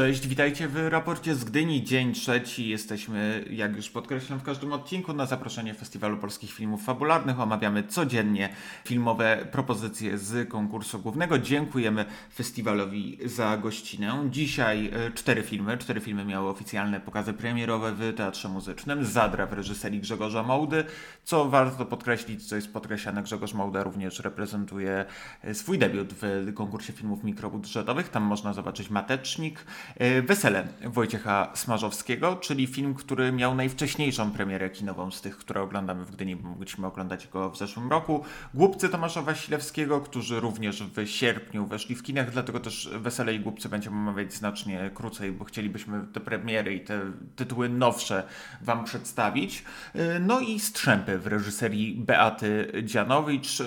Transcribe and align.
Cześć, 0.00 0.26
witajcie 0.28 0.68
w 0.68 0.88
raporcie 0.88 1.34
z 1.34 1.44
Gdyni, 1.44 1.84
dzień 1.84 2.12
trzeci. 2.12 2.68
Jesteśmy, 2.68 3.44
jak 3.50 3.76
już 3.76 3.90
podkreślam 3.90 4.38
w 4.38 4.42
każdym 4.42 4.72
odcinku, 4.72 5.12
na 5.12 5.26
zaproszenie 5.26 5.74
Festiwalu 5.74 6.16
Polskich 6.16 6.52
Filmów 6.52 6.84
Fabularnych. 6.84 7.40
Omawiamy 7.40 7.82
codziennie 7.82 8.48
filmowe 8.84 9.46
propozycje 9.52 10.18
z 10.18 10.48
konkursu 10.48 10.98
głównego. 10.98 11.38
Dziękujemy 11.38 12.04
festiwalowi 12.34 13.18
za 13.24 13.56
gościnę. 13.56 14.28
Dzisiaj 14.30 14.90
e, 14.92 15.10
cztery 15.10 15.42
filmy. 15.42 15.78
Cztery 15.78 16.00
filmy 16.00 16.24
miały 16.24 16.48
oficjalne 16.48 17.00
pokazy 17.00 17.32
premierowe 17.32 17.92
w 17.92 18.14
Teatrze 18.16 18.48
Muzycznym. 18.48 19.04
Zadra 19.04 19.46
w 19.46 19.52
reżyserii 19.52 20.00
Grzegorza 20.00 20.42
Mołdy. 20.42 20.84
Co 21.24 21.48
warto 21.48 21.86
podkreślić, 21.86 22.48
co 22.48 22.56
jest 22.56 22.72
podkreślane, 22.72 23.22
Grzegorz 23.22 23.54
Mołda 23.54 23.82
również 23.82 24.18
reprezentuje 24.18 25.04
e, 25.42 25.54
swój 25.54 25.78
debiut 25.78 26.08
w 26.20 26.52
konkursie 26.54 26.92
filmów 26.92 27.24
mikrobudżetowych. 27.24 28.08
Tam 28.08 28.22
można 28.22 28.52
zobaczyć 28.52 28.90
Matecznik. 28.90 29.64
E, 29.96 30.22
Wesele 30.22 30.68
Wojciecha 30.84 31.50
Smarzowskiego, 31.54 32.36
czyli 32.36 32.66
film, 32.66 32.94
który 32.94 33.32
miał 33.32 33.54
najwcześniejszą 33.54 34.30
premierę 34.30 34.70
kinową 34.70 35.10
z 35.10 35.20
tych, 35.20 35.36
które 35.36 35.62
oglądamy 35.62 36.04
w 36.04 36.10
Gdyni, 36.10 36.36
bo 36.36 36.48
mogliśmy 36.48 36.86
oglądać 36.86 37.28
go 37.28 37.50
w 37.50 37.58
zeszłym 37.58 37.90
roku. 37.90 38.24
Głupcy 38.54 38.88
Tomasza 38.88 39.22
Wasilewskiego, 39.22 40.00
którzy 40.00 40.40
również 40.40 40.82
w 40.82 41.06
sierpniu 41.06 41.66
weszli 41.66 41.94
w 41.94 42.02
kinach, 42.02 42.30
dlatego 42.30 42.60
też 42.60 42.90
Wesele 42.98 43.34
i 43.34 43.40
Głupcy 43.40 43.68
będziemy 43.68 43.96
omawiać 43.96 44.34
znacznie 44.34 44.90
krócej, 44.94 45.32
bo 45.32 45.44
chcielibyśmy 45.44 46.06
te 46.12 46.20
premiery 46.20 46.74
i 46.74 46.80
te 46.80 47.00
tytuły 47.36 47.68
nowsze 47.68 48.22
Wam 48.62 48.84
przedstawić. 48.84 49.64
E, 49.94 50.18
No 50.20 50.40
i 50.40 50.60
Strzępy 50.60 51.18
w 51.18 51.26
reżyserii 51.26 51.94
Beaty 51.94 52.72
Dzianowicz. 52.84 53.60
E, 53.60 53.64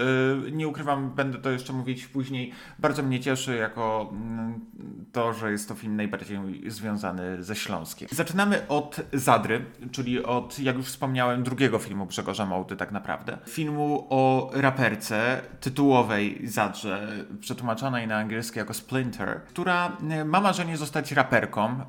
Nie 0.51 0.67
ukrywam, 0.67 1.11
będę 1.15 1.37
to 1.37 1.49
jeszcze 1.49 1.73
mówić 1.73 2.07
później. 2.07 2.51
Bardzo 2.79 3.03
mnie 3.03 3.19
cieszy 3.19 3.55
jako 3.55 4.09
mm, 4.11 4.59
to, 5.11 5.33
że 5.33 5.51
jest 5.51 5.67
to 5.67 5.75
film 5.75 5.95
najbardziej 6.03 6.71
związany 6.71 7.43
ze 7.43 7.55
Śląskiem. 7.55 8.09
Zaczynamy 8.11 8.67
od 8.67 9.01
Zadry, 9.13 9.65
czyli 9.91 10.23
od, 10.23 10.59
jak 10.59 10.75
już 10.75 10.85
wspomniałem, 10.85 11.43
drugiego 11.43 11.79
filmu 11.79 12.05
Grzegorza 12.05 12.45
Mołdy 12.45 12.75
tak 12.75 12.91
naprawdę. 12.91 13.37
Filmu 13.47 14.07
o 14.09 14.51
raperce 14.53 15.41
tytułowej 15.59 16.47
Zadrze, 16.47 17.07
przetłumaczonej 17.41 18.07
na 18.07 18.17
angielski 18.17 18.59
jako 18.59 18.73
Splinter, 18.73 19.41
która 19.47 19.97
e, 20.09 20.25
ma 20.25 20.41
marzenie 20.41 20.77
zostać 20.77 21.11
raperką 21.11 21.65
e, 21.69 21.83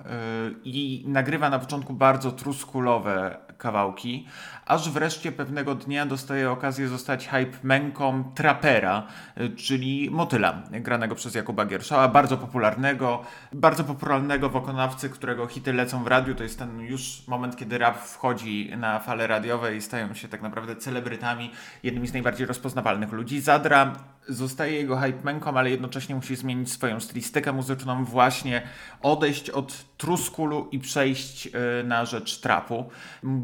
i 0.64 1.04
nagrywa 1.06 1.50
na 1.50 1.58
początku 1.58 1.94
bardzo 1.94 2.32
truskulowe 2.32 3.36
kawałki, 3.58 4.26
aż 4.66 4.90
wreszcie 4.90 5.32
pewnego 5.32 5.74
dnia 5.74 6.06
dostaje 6.06 6.50
okazję 6.50 6.88
zostać 6.88 7.28
hype 7.28 7.58
męką 7.62 8.24
trapera, 8.34 9.06
y, 9.40 9.50
czyli 9.50 10.10
motyla, 10.10 10.62
granego 10.70 11.14
przez 11.14 11.34
Jakuba 11.34 11.66
Gierszała, 11.66 12.08
bardzo 12.08 12.36
popularnego, 12.36 13.22
bardzo 13.52 13.84
popularnego 13.84 14.48
wykonawcy, 14.48 15.10
którego 15.10 15.46
hity 15.46 15.72
lecą 15.72 16.04
w 16.04 16.06
radiu. 16.06 16.34
To 16.34 16.42
jest 16.42 16.58
ten 16.58 16.80
już 16.80 17.28
moment, 17.28 17.56
kiedy 17.56 17.78
rap 17.78 17.98
wchodzi 17.98 18.72
na 18.76 18.98
fale 18.98 19.26
radiowe 19.26 19.76
i 19.76 19.80
stają 19.80 20.14
się 20.14 20.28
tak 20.28 20.42
naprawdę 20.42 20.76
celebrytami, 20.76 21.50
jednymi 21.82 22.08
z 22.08 22.12
najbardziej 22.12 22.46
rozpoznawalnych 22.46 23.12
ludzi. 23.12 23.40
Zadra 23.40 23.92
zostaje 24.28 24.76
jego 24.76 24.96
hype 24.96 25.24
męką, 25.24 25.56
ale 25.56 25.70
jednocześnie 25.70 26.14
musi 26.14 26.36
zmienić 26.36 26.72
swoją 26.72 27.00
stylistykę 27.00 27.52
muzyczną, 27.52 28.04
właśnie 28.04 28.62
odejść 29.02 29.50
od 29.50 29.84
truskulu 29.96 30.68
i 30.72 30.78
przejść 30.78 31.46
y, 31.46 31.50
na 31.84 32.04
rzecz 32.04 32.40
trapu. 32.40 32.90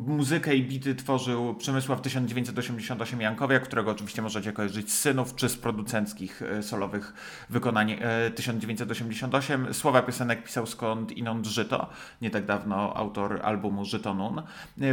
Muzykę 0.07 0.57
i 0.57 0.63
bity 0.63 0.95
tworzył 0.95 1.55
Przemysław 1.55 2.01
1988 2.01 3.21
Jankowiak, 3.21 3.63
którego 3.63 3.91
oczywiście 3.91 4.23
możecie 4.23 4.53
kojarzyć 4.53 4.93
z 4.93 5.01
synów 5.01 5.35
czy 5.35 5.49
z 5.49 5.57
producenckich 5.57 6.43
y, 6.43 6.63
solowych 6.63 7.15
wykonań 7.51 7.91
y, 8.27 8.31
1988. 8.31 9.75
Słowa 9.75 10.03
piosenek 10.03 10.45
pisał 10.45 10.67
skąd 10.67 11.13
inąd 11.13 11.47
Żyto, 11.47 11.91
nie 12.23 12.31
tak 12.31 12.47
dawno 12.47 12.97
autor 12.97 13.41
albumu 13.43 13.85
Żyto 13.85 14.15
Nun, 14.15 14.43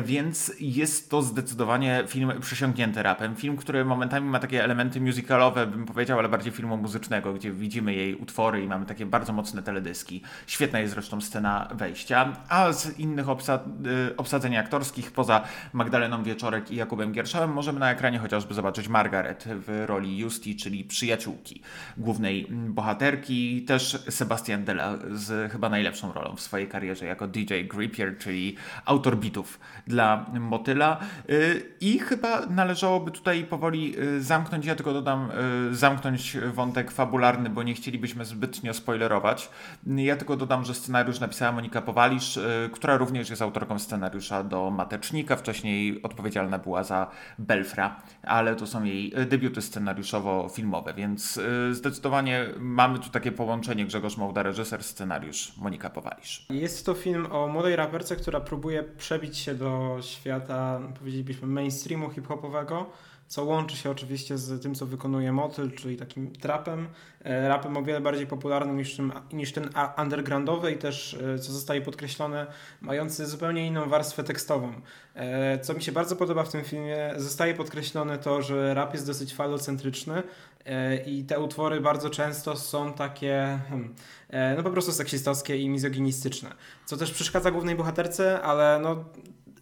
więc 0.03 0.53
jest 0.59 1.09
to 1.09 1.21
zdecydowanie 1.21 2.03
film 2.07 2.31
przesiąknięty 2.41 3.03
rapem. 3.03 3.35
Film, 3.35 3.57
który 3.57 3.85
momentami 3.85 4.29
ma 4.29 4.39
takie 4.39 4.63
elementy 4.63 5.01
musicalowe, 5.01 5.67
bym 5.77 5.85
powiedział, 5.85 6.19
ale 6.19 6.29
bardziej 6.29 6.53
filmu 6.53 6.77
muzycznego, 6.77 7.33
gdzie 7.33 7.51
widzimy 7.51 7.93
jej 7.93 8.15
utwory 8.15 8.63
i 8.63 8.67
mamy 8.67 8.85
takie 8.85 9.05
bardzo 9.05 9.33
mocne 9.33 9.63
teledyski. 9.63 10.21
Świetna 10.47 10.79
jest 10.79 10.93
zresztą 10.93 11.21
scena 11.21 11.67
wejścia, 11.75 12.33
a 12.49 12.73
z 12.73 12.99
innych 12.99 13.25
obsa- 13.25 13.59
y, 14.09 14.15
obsadzeń 14.17 14.57
aktorskich, 14.57 15.11
poza 15.11 15.43
Magdaleną 15.73 16.23
Wieczorek 16.23 16.71
i 16.71 16.75
Jakubem 16.75 17.11
Gierszałem, 17.11 17.53
możemy 17.53 17.79
na 17.79 17.91
ekranie 17.91 18.19
chociażby 18.19 18.53
zobaczyć 18.53 18.87
Margaret 18.87 19.45
w 19.47 19.83
roli 19.85 20.17
Justi, 20.17 20.55
czyli 20.55 20.83
przyjaciółki 20.83 21.61
głównej 21.97 22.47
bohaterki, 22.51 23.65
też 23.65 24.03
Sebastian 24.09 24.63
Della 24.63 24.97
z 25.11 25.51
chyba 25.51 25.69
najlepszą 25.69 26.13
rolą 26.13 26.35
w 26.35 26.41
swojej 26.41 26.67
karierze 26.67 27.05
jako 27.05 27.27
DJ 27.27 27.53
Grippier, 27.67 28.17
czyli 28.17 28.55
autor 28.85 29.17
bitów 29.17 29.59
dla 29.87 30.25
Motyla. 30.39 30.99
Y, 31.29 31.65
i 31.81 31.99
chyba 31.99 32.45
należałoby 32.45 33.11
tutaj 33.11 33.43
powoli 33.43 33.99
y, 33.99 34.21
zamknąć, 34.21 34.65
ja 34.65 34.75
tylko 34.75 34.93
dodam, 34.93 35.29
zamknąć 35.71 36.37
wątek 36.53 36.91
fabularny, 36.91 37.49
bo 37.49 37.63
nie 37.63 37.73
chcielibyśmy 37.73 38.25
zbytnio 38.25 38.73
spoilerować. 38.73 39.49
Ja 39.87 40.15
tylko 40.15 40.37
dodam, 40.37 40.65
że 40.65 40.73
scenariusz 40.73 41.19
napisała 41.19 41.51
Monika 41.51 41.81
Powalisz, 41.81 42.37
y, 42.37 42.69
która 42.73 42.97
również 42.97 43.29
jest 43.29 43.41
autorką 43.41 43.79
scenariusza 43.79 44.43
do 44.43 44.71
Matecznika, 44.71 45.35
wcześniej 45.35 46.01
odpowiedzialna 46.03 46.59
była 46.59 46.83
za 46.83 47.11
Belfra, 47.39 48.01
ale 48.23 48.55
to 48.55 48.67
są 48.67 48.83
jej 48.83 49.13
debiuty 49.29 49.61
scenariuszowo-filmowe, 49.61 50.93
więc 50.95 51.37
y, 51.37 51.73
zdecydowanie 51.73 52.45
mamy 52.59 52.99
tu 52.99 53.09
takie 53.09 53.31
połączenie 53.31 53.85
Grzegorz 53.85 54.17
Mołda, 54.17 54.43
reżyser, 54.43 54.83
scenariusz 54.83 55.53
Monika 55.57 55.89
Powalisz. 55.89 56.45
Jest 56.49 56.85
to 56.85 56.93
film 56.93 57.27
o 57.31 57.47
młodej 57.47 57.75
raperce, 57.75 58.15
która 58.15 58.39
próbuje 58.39 58.83
przebić 58.83 59.37
się 59.37 59.55
do 59.55 59.97
świata, 60.01 60.79
powiedzielibyśmy, 60.99 61.47
mainstreamu 61.47 62.09
hip-hopowego, 62.09 62.85
co 63.27 63.43
łączy 63.43 63.77
się 63.77 63.91
oczywiście 63.91 64.37
z 64.37 64.61
tym, 64.61 64.75
co 64.75 64.85
wykonuje 64.85 65.31
Motyl, 65.31 65.71
czyli 65.71 65.97
takim 65.97 66.31
trapem, 66.31 66.87
e, 67.23 67.47
rapem 67.47 67.77
o 67.77 67.83
wiele 67.83 68.01
bardziej 68.01 68.27
popularnym 68.27 68.77
niż, 68.77 68.95
tym, 68.95 69.11
niż 69.33 69.51
ten 69.51 69.69
undergroundowy 69.97 70.71
i 70.71 70.77
też, 70.77 71.13
e, 71.13 71.39
co 71.39 71.53
zostaje 71.53 71.81
podkreślone, 71.81 72.47
mający 72.81 73.25
zupełnie 73.25 73.67
inną 73.67 73.89
warstwę 73.89 74.23
tekstową. 74.23 74.73
E, 75.15 75.59
Co 75.59 75.73
mi 75.73 75.83
się 75.83 75.91
bardzo 75.91 76.15
podoba 76.15 76.43
w 76.43 76.51
tym 76.51 76.63
filmie, 76.63 77.13
zostaje 77.17 77.53
podkreślone 77.53 78.17
to, 78.17 78.41
że 78.41 78.73
rap 78.73 78.93
jest 78.93 79.07
dosyć 79.07 79.33
falocentryczny 79.33 80.23
i 81.05 81.23
te 81.23 81.39
utwory 81.39 81.81
bardzo 81.81 82.09
często 82.09 82.55
są 82.55 82.93
takie, 82.93 83.59
hmm, 83.69 83.95
no 84.57 84.63
po 84.63 84.69
prostu 84.69 84.91
seksistowskie 84.91 85.57
i 85.57 85.69
mizoginistyczne, 85.69 86.49
co 86.85 86.97
też 86.97 87.11
przeszkadza 87.11 87.51
głównej 87.51 87.75
bohaterce, 87.75 88.41
ale 88.41 88.79
no 88.83 89.05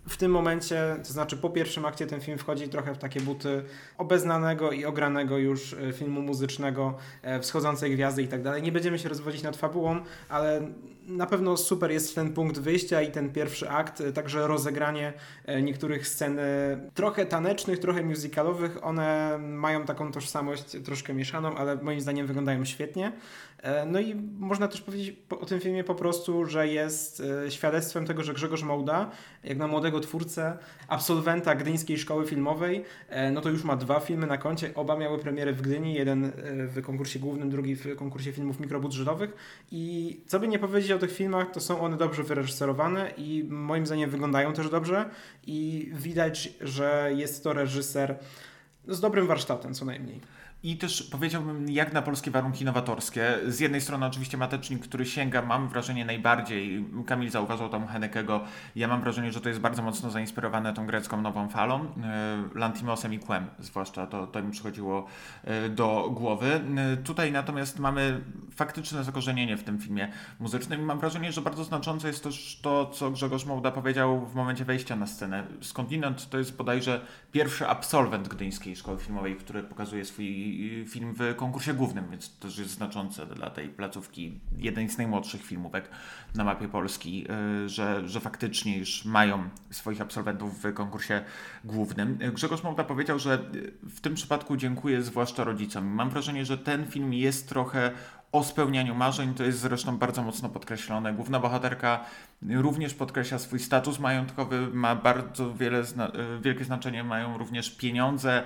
w 0.08 0.18
tym 0.18 0.32
momencie, 0.32 0.96
to 1.04 1.14
znaczy 1.14 1.38
po 1.38 1.50
pierwszym 1.50 1.86
akcie 1.86 2.08
ten 2.08 2.22
film 2.22 2.38
wchodzi 2.38 2.70
trochę 2.70 2.94
w 2.94 2.98
takie 2.98 3.22
buty 3.22 3.64
obeznanego 3.98 4.72
i 4.72 4.86
ogranego 4.86 5.38
już 5.38 5.74
e, 5.74 5.94
filmu 5.94 6.22
muzycznego, 6.22 6.98
e, 7.22 7.40
wschodzącej 7.40 7.92
gwiazdy 7.92 8.24
i 8.24 8.28
tak 8.28 8.42
dalej. 8.42 8.62
Nie 8.62 8.72
będziemy 8.72 9.00
się 9.00 9.10
rozwodzić 9.10 9.44
nad 9.44 9.58
fabułą, 9.58 10.00
ale 10.30 10.62
na 11.08 11.26
pewno 11.26 11.58
super 11.58 11.92
jest 11.92 12.16
ten 12.16 12.34
punkt 12.34 12.60
wyjścia 12.60 13.02
i 13.02 13.12
ten 13.12 13.32
pierwszy 13.32 13.70
akt, 13.70 14.02
e, 14.02 14.12
także 14.12 14.48
rozegranie 14.48 15.14
niektórych 15.64 16.08
scen 16.08 16.40
trochę 16.94 17.26
tanecznych, 17.26 17.80
trochę 17.80 18.04
musicalowych. 18.04 18.84
One 18.84 19.38
mają 19.38 19.86
taką 19.86 20.12
tożsamość 20.12 20.78
troszkę 20.86 21.14
mieszaną, 21.14 21.56
ale 21.56 21.76
moim 21.76 22.02
zdaniem 22.02 22.28
wyglądają 22.28 22.66
świetnie. 22.66 23.12
E, 23.64 23.86
No 23.86 24.00
i 24.00 24.16
można 24.40 24.68
też 24.68 24.82
powiedzieć 24.82 25.16
po- 25.30 25.40
o 25.40 25.46
tym 25.46 25.60
filmie 25.60 25.84
po 25.84 25.96
prostu, 25.96 26.46
że 26.46 26.68
jest 26.68 27.24
e, 27.46 27.52
świadectwem 27.52 28.06
tego, 28.06 28.24
że 28.24 28.34
Grzegorz 28.34 28.64
Mołda, 28.64 29.12
jak 29.44 29.58
na 29.58 29.68
młodego 29.68 30.00
twórcę, 30.00 30.58
absolwenta 30.88 31.56
Gdyńskiej 31.56 31.98
Szkoły 31.98 32.26
Filmowej, 32.26 32.84
e, 33.10 33.32
no 33.32 33.42
to 33.42 33.50
już 33.50 33.64
ma 33.64 33.76
dwa 33.76 34.00
filmy 34.00 34.28
na 34.28 34.38
koncie. 34.38 34.72
Oba 34.76 34.98
miały 34.98 35.20
premierę 35.20 35.54
w 35.54 35.62
Gdyni, 35.62 35.94
jeden 35.94 36.32
w 36.46 36.82
konkursie 36.82 37.20
głównym, 37.20 37.50
drugi 37.50 37.76
w 37.76 37.96
konkursie 37.96 38.32
filmów 38.32 38.60
mikrobudżetowych. 38.60 39.34
I 39.72 40.20
co 40.28 40.40
by 40.40 40.48
nie 40.48 40.60
powiedzieć 40.60 40.92
o 40.92 41.00
tych 41.00 41.12
filmach, 41.12 41.52
to 41.52 41.60
są 41.62 41.82
one 41.82 41.98
dobrze 41.98 42.24
wyreżyserowane 42.24 43.12
i 43.18 43.44
moim 43.50 43.86
zdaniem 43.86 44.10
wyglądają 44.10 44.54
też 44.54 44.70
dobrze. 44.70 45.10
I 45.48 45.90
widać, 45.94 46.54
że 46.62 47.12
jest 47.16 47.44
to 47.44 47.54
reżyser 47.54 48.16
z 48.88 49.00
dobrym 49.00 49.28
warsztatem 49.28 49.74
co 49.74 49.86
najmniej. 49.86 50.22
I 50.66 50.78
też 50.78 51.04
powiedziałbym, 51.04 51.70
jak 51.70 51.94
na 51.94 52.02
polskie 52.02 52.32
warunki 52.32 52.66
nowatorskie. 52.66 53.38
Z 53.48 53.60
jednej 53.60 53.82
strony 53.82 54.06
oczywiście 54.06 54.38
Matecznik, 54.38 54.84
który 54.84 55.06
sięga, 55.06 55.42
mam 55.42 55.70
wrażenie, 55.70 56.06
najbardziej, 56.06 56.86
Kamil 57.06 57.30
zauważał 57.30 57.70
tam 57.70 57.88
Henekego, 57.88 58.44
ja 58.76 58.88
mam 58.88 59.02
wrażenie, 59.02 59.32
że 59.32 59.42
to 59.42 59.50
jest 59.50 59.62
bardzo 59.62 59.82
mocno 59.82 60.12
zainspirowane 60.12 60.74
tą 60.74 60.88
grecką 60.88 61.22
nową 61.22 61.50
falą, 61.50 61.86
e, 62.04 62.44
Lantimosem 62.56 63.14
i 63.14 63.20
Quem 63.20 63.46
zwłaszcza, 63.60 64.08
to, 64.08 64.28
to 64.28 64.44
mi 64.44 64.52
przychodziło 64.52 65.06
e, 65.44 65.70
do 65.70 66.10
głowy. 66.14 66.62
E, 66.78 66.98
Tutaj 66.98 67.32
natomiast 67.32 67.80
mamy 67.80 68.22
faktyczne 68.56 69.04
zakorzenienie 69.04 69.58
w 69.58 69.64
tym 69.64 69.80
filmie 69.80 70.12
muzycznym 70.40 70.82
i 70.82 70.84
mam 70.84 71.00
wrażenie, 71.00 71.32
że 71.32 71.42
bardzo 71.42 71.64
znaczące 71.64 72.08
jest 72.08 72.24
też 72.24 72.60
to, 72.62 72.86
co 72.86 73.12
Grzegorz 73.12 73.46
Mołda 73.46 73.72
powiedział 73.72 74.26
w 74.26 74.36
momencie 74.36 74.66
wejścia 74.66 74.96
na 74.96 75.08
scenę. 75.08 75.44
Skądinąd 75.62 76.30
to 76.30 76.38
jest 76.38 76.58
bodajże 76.58 77.02
pierwszy 77.32 77.68
absolwent 77.68 78.28
Gdyńskiej 78.28 78.76
Szkoły 78.76 78.98
Filmowej, 78.98 79.36
który 79.36 79.64
pokazuje 79.64 80.06
swój 80.06 80.55
film 80.88 81.14
w 81.14 81.36
konkursie 81.36 81.74
głównym, 81.74 82.10
więc 82.12 82.38
to 82.38 82.48
też 82.48 82.58
jest 82.58 82.72
znaczące 82.72 83.26
dla 83.26 83.50
tej 83.50 83.70
placówki. 83.70 84.40
Jeden 84.58 84.90
z 84.90 84.98
najmłodszych 84.98 85.44
filmówek 85.44 85.90
na 86.36 86.44
mapie 86.44 86.68
Polski, 86.68 87.28
że, 87.66 88.10
że 88.10 88.20
faktycznie 88.20 88.78
już 88.78 89.06
mają 89.06 89.50
swoich 89.72 90.02
absolwentów 90.02 90.64
w 90.64 90.74
konkursie 90.74 91.24
głównym. 91.64 92.20
Grzegorz 92.34 92.64
Mołda 92.64 92.84
powiedział, 92.84 93.20
że 93.20 93.52
w 93.84 94.02
tym 94.02 94.16
przypadku 94.16 94.58
dziękuję 94.58 95.02
zwłaszcza 95.02 95.44
rodzicom. 95.44 95.86
Mam 95.86 96.10
wrażenie, 96.10 96.46
że 96.46 96.58
ten 96.58 96.86
film 96.86 97.14
jest 97.14 97.50
trochę 97.50 97.92
o 98.36 98.44
spełnianiu 98.44 98.96
marzeń. 98.96 99.34
To 99.34 99.44
jest 99.44 99.60
zresztą 99.60 99.98
bardzo 99.98 100.24
mocno 100.24 100.50
podkreślone. 100.50 101.14
Główna 101.14 101.40
bohaterka 101.40 102.06
również 102.50 102.94
podkreśla 102.94 103.40
swój 103.40 103.60
status 103.60 104.00
majątkowy, 104.00 104.68
ma 104.74 104.96
bardzo 104.96 105.54
wiele 105.54 105.84
zna 105.84 106.08
e, 106.08 106.12
wielkie 106.42 106.66
znaczenie, 106.66 107.04
mają 107.04 107.38
również 107.38 107.78
pieniądze, 107.78 108.44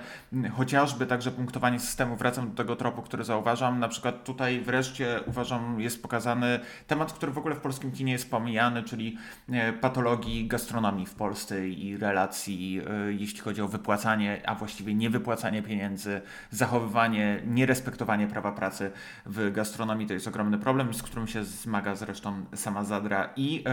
chociażby 0.56 1.06
także 1.06 1.30
punktowanie 1.30 1.80
systemu. 1.80 2.16
Wracam 2.16 2.50
do 2.50 2.56
tego 2.56 2.76
tropu, 2.76 3.02
który 3.02 3.24
zauważam. 3.24 3.78
Na 3.78 3.88
przykład 3.88 4.24
tutaj 4.24 4.60
wreszcie 4.60 5.20
uważam 5.26 5.80
jest 5.80 6.02
pokazany 6.02 6.60
temat, 6.86 7.12
który 7.12 7.32
w 7.32 7.38
ogóle 7.38 7.54
w 7.54 7.60
polskim 7.60 7.92
kinie 7.92 8.12
jest 8.12 8.30
pomijany, 8.30 8.82
czyli 8.82 9.18
e, 9.52 9.72
patologii 9.72 10.48
gastronomii 10.48 11.06
w 11.06 11.14
Polsce 11.14 11.68
i 11.68 11.96
relacji, 11.96 12.80
e, 12.90 13.12
jeśli 13.12 13.40
chodzi 13.40 13.62
o 13.62 13.68
wypłacanie, 13.68 14.42
a 14.46 14.54
właściwie 14.54 14.94
niewypłacanie 14.94 15.62
pieniędzy, 15.62 16.20
zachowywanie, 16.50 17.42
nierespektowanie 17.46 18.26
prawa 18.26 18.52
pracy 18.52 18.90
w 19.26 19.52
gastronomii. 19.52 19.79
To 20.06 20.14
jest 20.14 20.28
ogromny 20.28 20.58
problem, 20.58 20.94
z 20.94 21.02
którym 21.02 21.26
się 21.26 21.44
zmaga 21.44 21.94
zresztą 21.94 22.44
sama 22.54 22.84
Zadra 22.84 23.30
i 23.36 23.64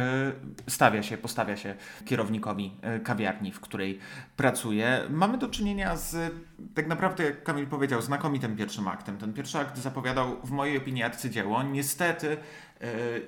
stawia 0.68 1.04
się, 1.04 1.18
postawia 1.18 1.57
się 1.57 1.75
kierownikowi 2.06 2.71
e, 2.81 3.00
kawiarni, 3.00 3.51
w 3.51 3.59
której 3.59 4.00
pracuje. 4.36 5.01
Mamy 5.09 5.38
do 5.38 5.50
czynienia 5.50 5.95
z, 5.95 6.33
tak 6.75 6.88
naprawdę, 6.88 7.24
jak 7.24 7.44
Kamil 7.44 7.68
powiedział, 7.68 8.01
znakomitym 8.01 8.56
pierwszym 8.56 8.88
aktem. 8.88 9.18
Ten 9.18 9.33
pierwszy 9.33 9.59
akt 9.59 9.77
zapowiadał, 9.77 10.38
w 10.44 10.51
mojej 10.51 10.77
opinii, 10.77 11.04
arcydzieło. 11.04 11.63
Niestety 11.63 12.27
E, 12.27 12.39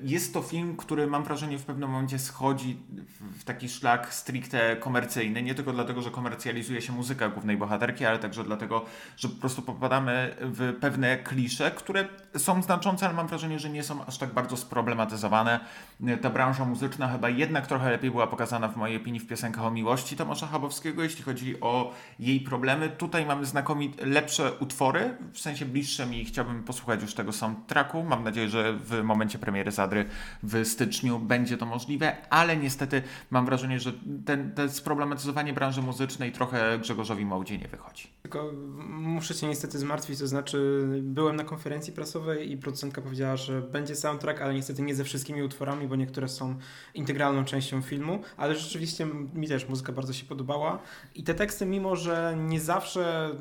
jest 0.03 0.33
to 0.33 0.41
film, 0.41 0.77
który 0.77 1.07
mam 1.07 1.23
wrażenie 1.23 1.57
w 1.57 1.65
pewnym 1.65 1.89
momencie 1.89 2.19
schodzi 2.19 2.77
w 3.19 3.43
taki 3.43 3.69
szlak 3.69 4.13
stricte 4.13 4.75
komercyjny. 4.75 5.43
Nie 5.43 5.55
tylko 5.55 5.73
dlatego, 5.73 6.01
że 6.01 6.11
komercjalizuje 6.11 6.81
się 6.81 6.93
muzyka 6.93 7.29
głównej 7.29 7.57
bohaterki, 7.57 8.05
ale 8.05 8.19
także 8.19 8.43
dlatego, 8.43 8.85
że 9.17 9.29
po 9.29 9.35
prostu 9.35 9.61
popadamy 9.61 10.35
w 10.41 10.73
pewne 10.81 11.17
klisze, 11.17 11.71
które 11.71 12.07
są 12.37 12.61
znaczące, 12.61 13.05
ale 13.05 13.15
mam 13.15 13.27
wrażenie, 13.27 13.59
że 13.59 13.69
nie 13.69 13.83
są 13.83 14.05
aż 14.05 14.17
tak 14.17 14.33
bardzo 14.33 14.57
sproblematyzowane. 14.57 15.59
E, 16.07 16.17
ta 16.17 16.29
branża 16.29 16.65
muzyczna 16.65 17.07
chyba 17.07 17.29
jednak 17.29 17.67
trochę 17.67 17.91
lepiej 17.91 18.11
była 18.11 18.27
pokazana 18.27 18.67
w 18.67 18.77
mojej 18.77 18.97
opinii 18.97 19.19
w 19.19 19.27
piosenkach 19.27 19.65
o 19.65 19.71
miłości 19.71 20.15
Tomasza 20.15 20.47
Chabowskiego, 20.47 21.03
jeśli 21.03 21.23
chodzi 21.23 21.61
o 21.61 21.93
jej 22.19 22.41
problemy. 22.41 22.89
Tutaj 22.89 23.25
mamy 23.25 23.45
znakomite, 23.45 24.05
lepsze 24.05 24.53
utwory, 24.59 25.17
w 25.33 25.39
sensie 25.39 25.65
bliższe 25.65 26.05
mi 26.05 26.25
chciałbym 26.25 26.63
posłuchać 26.63 27.01
już 27.01 27.13
tego 27.13 27.31
soundtracku. 27.31 28.03
Mam 28.03 28.23
nadzieję, 28.23 28.49
że 28.49 28.73
w 28.73 29.03
momencie 29.03 29.38
premiery 29.39 29.71
Zadry 29.71 30.06
w 30.44 30.65
styczniu 30.68 31.19
będzie 31.19 31.57
to 31.57 31.65
możliwe, 31.65 32.15
ale 32.30 32.57
niestety 32.57 33.01
mam 33.30 33.45
wrażenie, 33.45 33.80
że 33.80 33.94
ten, 34.25 34.51
ten 34.51 34.69
sproblematyzowanie 34.69 35.53
branży 35.53 35.81
muzycznej 35.81 36.31
trochę 36.31 36.80
Grzegorzowi 36.80 37.25
Mołdzie 37.25 37.57
nie 37.57 37.68
wychodzi. 37.68 38.07
Tylko 38.21 38.51
muszę 38.89 39.36
cię 39.36 39.47
niestety 39.47 39.80
zmartwić, 39.80 40.19
to 40.19 40.27
znaczy 40.27 40.86
byłem 41.01 41.36
na 41.36 41.44
konferencji 41.44 41.94
prasowej 41.94 42.51
i 42.51 42.57
producentka 42.57 43.01
powiedziała, 43.01 43.38
że 43.38 43.62
będzie 43.62 43.95
soundtrack, 43.95 44.41
ale 44.41 44.53
niestety 44.53 44.81
nie 44.81 44.95
ze 44.95 45.03
wszystkimi 45.03 45.44
utworami, 45.44 45.88
bo 45.88 45.95
niektóre 45.95 46.27
są 46.27 46.56
integralną 46.94 47.45
częścią 47.45 47.81
filmu, 47.81 48.21
ale 48.38 48.56
rzeczywiście 48.56 49.07
mi 49.33 49.47
też 49.47 49.69
muzyka 49.69 49.94
bardzo 49.94 50.13
się 50.13 50.25
podobała 50.25 50.80
i 51.15 51.24
te 51.24 51.33
teksty, 51.33 51.65
mimo 51.65 51.95
że 51.95 52.35
nie 52.38 52.59
zawsze 52.59 53.31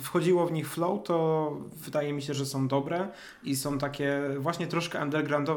wchodziło 0.00 0.46
w 0.46 0.52
nich 0.52 0.70
flow, 0.70 1.04
to 1.04 1.56
wydaje 1.76 2.12
mi 2.12 2.22
się, 2.22 2.34
że 2.34 2.46
są 2.46 2.68
dobre 2.68 3.08
i 3.44 3.56
są 3.56 3.78
takie 3.78 4.20
właśnie 4.38 4.66
troszkę 4.66 5.00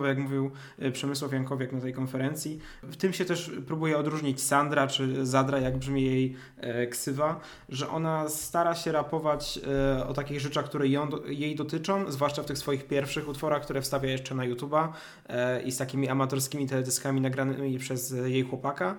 jak 0.06 0.18
mówił 0.18 0.52
e, 0.80 0.92
Przemysław 0.92 1.34
Jankowiak 1.34 1.72
na 1.72 1.82
tej 1.82 1.94
konferencji. 1.94 2.60
W 2.84 2.96
tym 2.96 3.14
się 3.14 3.26
też 3.26 3.52
próbuje 3.68 3.98
odróżnić 3.98 4.42
Sandra 4.42 4.88
czy 4.88 5.26
Zadra, 5.26 5.60
jak 5.60 5.78
brzmi 5.78 6.06
jej 6.06 6.36
e, 6.58 6.88
ksywa, 6.88 7.40
że 7.70 7.90
ona 7.90 8.30
stara 8.30 8.76
się 8.76 8.92
rapować 8.92 9.60
e, 9.98 10.08
o 10.08 10.14
takich 10.14 10.40
rzeczach, 10.40 10.66
które 10.66 10.88
ją, 10.88 11.10
jej 11.28 11.56
dotyczą, 11.56 12.12
zwłaszcza 12.12 12.44
w 12.44 12.46
tych 12.46 12.58
swoich 12.58 12.88
pierwszych 12.88 13.28
utworach, 13.28 13.64
które 13.64 13.82
wstawia 13.82 14.10
jeszcze 14.10 14.36
na 14.36 14.44
YouTube'a 14.44 14.88
i 15.66 15.72
z 15.72 15.78
takimi 15.78 16.10
amatorskimi 16.10 16.68
teledyskami 16.68 17.22
nagranymi 17.22 17.80
przez 17.80 18.12
jej 18.12 18.44
chłopaka. 18.44 18.98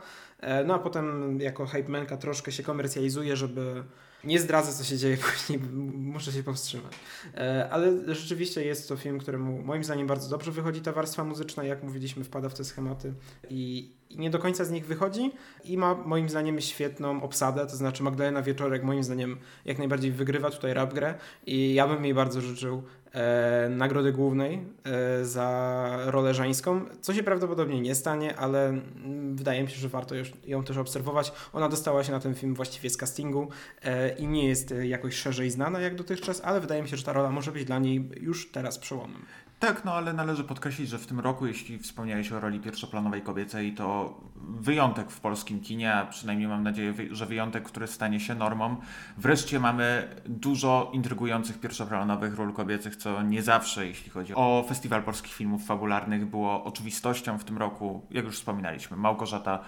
No 0.66 0.74
a 0.74 0.78
potem 0.78 1.38
jako 1.40 1.66
hype 1.66 1.88
manka 1.88 2.16
troszkę 2.16 2.52
się 2.52 2.62
komercjalizuje, 2.62 3.36
żeby 3.36 3.84
nie 4.24 4.40
zdradzę, 4.40 4.72
co 4.72 4.84
się 4.84 4.98
dzieje 4.98 5.16
później, 5.32 5.58
muszę 5.94 6.32
się 6.32 6.42
powstrzymać. 6.42 6.92
E, 7.34 7.69
ale 7.70 8.14
rzeczywiście 8.14 8.64
jest 8.64 8.88
to 8.88 8.96
film, 8.96 9.19
któremu 9.19 9.62
moim 9.62 9.84
zdaniem 9.84 10.06
bardzo 10.06 10.28
dobrze 10.28 10.52
wychodzi 10.52 10.80
ta 10.80 10.92
warstwa 10.92 11.24
muzyczna, 11.24 11.64
jak 11.64 11.82
mówiliśmy, 11.82 12.24
wpada 12.24 12.48
w 12.48 12.54
te 12.54 12.64
schematy 12.64 13.14
i, 13.50 13.90
i 14.01 14.01
nie 14.16 14.30
do 14.30 14.38
końca 14.38 14.64
z 14.64 14.70
nich 14.70 14.86
wychodzi 14.86 15.32
i 15.64 15.76
ma 15.76 15.94
moim 15.94 16.28
zdaniem 16.28 16.60
świetną 16.60 17.22
obsadę, 17.22 17.66
to 17.66 17.76
znaczy 17.76 18.02
Magdalena 18.02 18.42
Wieczorek 18.42 18.82
moim 18.82 19.02
zdaniem 19.02 19.38
jak 19.64 19.78
najbardziej 19.78 20.12
wygrywa 20.12 20.50
tutaj 20.50 20.74
rap 20.74 20.94
grę 20.94 21.14
i 21.46 21.74
ja 21.74 21.88
bym 21.88 22.04
jej 22.04 22.14
bardzo 22.14 22.40
życzył 22.40 22.82
e, 23.12 23.68
nagrody 23.68 24.12
głównej 24.12 24.64
e, 24.84 25.24
za 25.24 25.98
rolę 26.04 26.34
żeńską, 26.34 26.80
co 27.00 27.14
się 27.14 27.22
prawdopodobnie 27.22 27.80
nie 27.80 27.94
stanie, 27.94 28.36
ale 28.36 28.68
mm, 28.68 29.36
wydaje 29.36 29.62
mi 29.62 29.70
się, 29.70 29.76
że 29.76 29.88
warto 29.88 30.14
już 30.14 30.32
ją 30.46 30.64
też 30.64 30.76
obserwować. 30.76 31.32
Ona 31.52 31.68
dostała 31.68 32.04
się 32.04 32.12
na 32.12 32.20
ten 32.20 32.34
film 32.34 32.54
właściwie 32.54 32.90
z 32.90 32.96
castingu 32.96 33.48
e, 33.82 34.14
i 34.14 34.26
nie 34.26 34.48
jest 34.48 34.74
jakoś 34.82 35.14
szerzej 35.14 35.50
znana 35.50 35.80
jak 35.80 35.94
dotychczas, 35.94 36.40
ale 36.44 36.60
wydaje 36.60 36.82
mi 36.82 36.88
się, 36.88 36.96
że 36.96 37.04
ta 37.04 37.12
rola 37.12 37.30
może 37.30 37.52
być 37.52 37.64
dla 37.64 37.78
niej 37.78 38.08
już 38.20 38.50
teraz 38.50 38.78
przełomem. 38.78 39.22
Tak, 39.62 39.84
no 39.84 39.94
ale 39.94 40.12
należy 40.12 40.44
podkreślić, 40.44 40.88
że 40.88 40.98
w 40.98 41.06
tym 41.06 41.20
roku, 41.20 41.46
jeśli 41.46 41.78
wspomniałeś 41.78 42.32
o 42.32 42.40
roli 42.40 42.60
pierwszoplanowej 42.60 43.22
kobiecej, 43.22 43.74
to 43.74 44.20
wyjątek 44.36 45.10
w 45.10 45.20
polskim 45.20 45.60
kinie, 45.60 45.94
a 45.94 46.06
przynajmniej 46.06 46.48
mam 46.48 46.62
nadzieję, 46.62 46.94
że 47.10 47.26
wyjątek, 47.26 47.64
który 47.64 47.86
stanie 47.86 48.20
się 48.20 48.34
normą. 48.34 48.76
Wreszcie 49.16 49.60
mamy 49.60 50.08
dużo 50.26 50.90
intrygujących 50.94 51.60
pierwszoplanowych 51.60 52.34
ról 52.34 52.52
kobiecych, 52.52 52.96
co 52.96 53.22
nie 53.22 53.42
zawsze, 53.42 53.86
jeśli 53.86 54.10
chodzi 54.10 54.34
o 54.34 54.64
Festiwal 54.68 55.02
Polskich 55.02 55.34
Filmów 55.34 55.66
Fabularnych, 55.66 56.26
było 56.26 56.64
oczywistością 56.64 57.38
w 57.38 57.44
tym 57.44 57.58
roku. 57.58 58.06
Jak 58.10 58.24
już 58.24 58.36
wspominaliśmy, 58.36 58.96
Małgorzata 58.96 59.60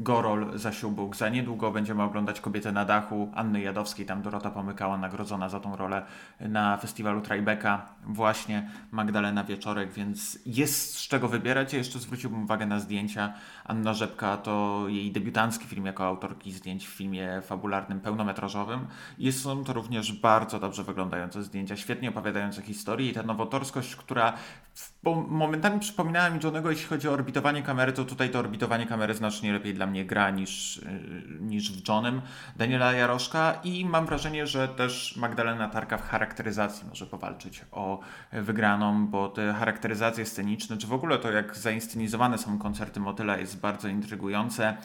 Gorol 0.00 0.58
zasił 0.58 0.90
Bóg. 0.90 1.16
Za 1.16 1.28
niedługo 1.28 1.70
będziemy 1.70 2.02
oglądać 2.02 2.40
Kobietę 2.40 2.72
na 2.72 2.84
dachu 2.84 3.32
Anny 3.34 3.60
Jadowskiej. 3.60 4.06
Tam 4.06 4.22
Dorota 4.22 4.50
Pomykała 4.50 4.98
nagrodzona 4.98 5.48
za 5.48 5.60
tą 5.60 5.76
rolę 5.76 6.02
na 6.40 6.76
festiwalu 6.76 7.20
Tribeca. 7.20 7.86
Właśnie 8.04 8.70
Magdalena 8.90 9.44
Wieczorek, 9.44 9.92
więc 9.92 10.38
jest 10.46 10.96
z 10.96 11.08
czego 11.08 11.28
wybierać. 11.28 11.72
Ja 11.72 11.78
jeszcze 11.78 11.98
zwróciłbym 11.98 12.44
uwagę 12.44 12.66
na 12.66 12.80
zdjęcia. 12.80 13.32
Anna 13.64 13.94
Rzepka 13.94 14.36
to 14.36 14.84
jej 14.88 15.12
debiutancki 15.12 15.66
film 15.66 15.86
jako 15.86 16.06
autorki 16.06 16.52
zdjęć 16.52 16.88
w 16.88 16.90
filmie 16.90 17.42
fabularnym 17.42 18.00
pełnometrażowym. 18.00 18.86
Jest, 19.18 19.42
są 19.42 19.64
to 19.64 19.72
również 19.72 20.12
bardzo 20.12 20.60
dobrze 20.60 20.84
wyglądające 20.84 21.42
zdjęcia, 21.42 21.76
świetnie 21.76 22.08
opowiadające 22.08 22.62
historię 22.62 23.10
i 23.10 23.12
ta 23.12 23.22
nowatorskość, 23.22 23.96
która 23.96 24.32
momentami 25.28 25.80
przypominała 25.80 26.30
mi 26.30 26.40
Johnego, 26.44 26.70
jeśli 26.70 26.86
chodzi 26.86 27.08
o 27.08 27.12
orbitowanie 27.12 27.62
kamery, 27.62 27.92
to 27.92 28.04
tutaj 28.04 28.30
to 28.30 28.38
orbitowanie 28.38 28.86
kamery 28.86 29.14
znacznie 29.14 29.52
lepiej 29.52 29.74
dla 29.74 29.86
mnie 29.88 30.04
gra 30.04 30.30
niż, 30.30 30.76
y, 30.76 31.02
niż 31.40 31.72
w 31.72 31.88
Johnem 31.88 32.20
Daniela 32.56 32.92
Jaroszka 32.92 33.60
i 33.64 33.84
mam 33.84 34.06
wrażenie, 34.06 34.46
że 34.46 34.68
też 34.68 35.16
Magdalena 35.16 35.68
Tarka 35.68 35.98
w 35.98 36.08
charakteryzacji 36.08 36.88
może 36.88 37.06
powalczyć 37.06 37.64
o 37.72 38.00
wygraną, 38.32 39.06
bo 39.06 39.28
te 39.28 39.52
charakteryzacje 39.52 40.26
sceniczne, 40.26 40.76
czy 40.76 40.86
w 40.86 40.92
ogóle 40.92 41.18
to 41.18 41.32
jak 41.32 41.56
zainscenizowane 41.56 42.38
są 42.38 42.58
koncerty 42.58 43.00
Motyla 43.00 43.36
jest 43.36 43.60
bardzo 43.60 43.88
intrygujące. 43.88 44.76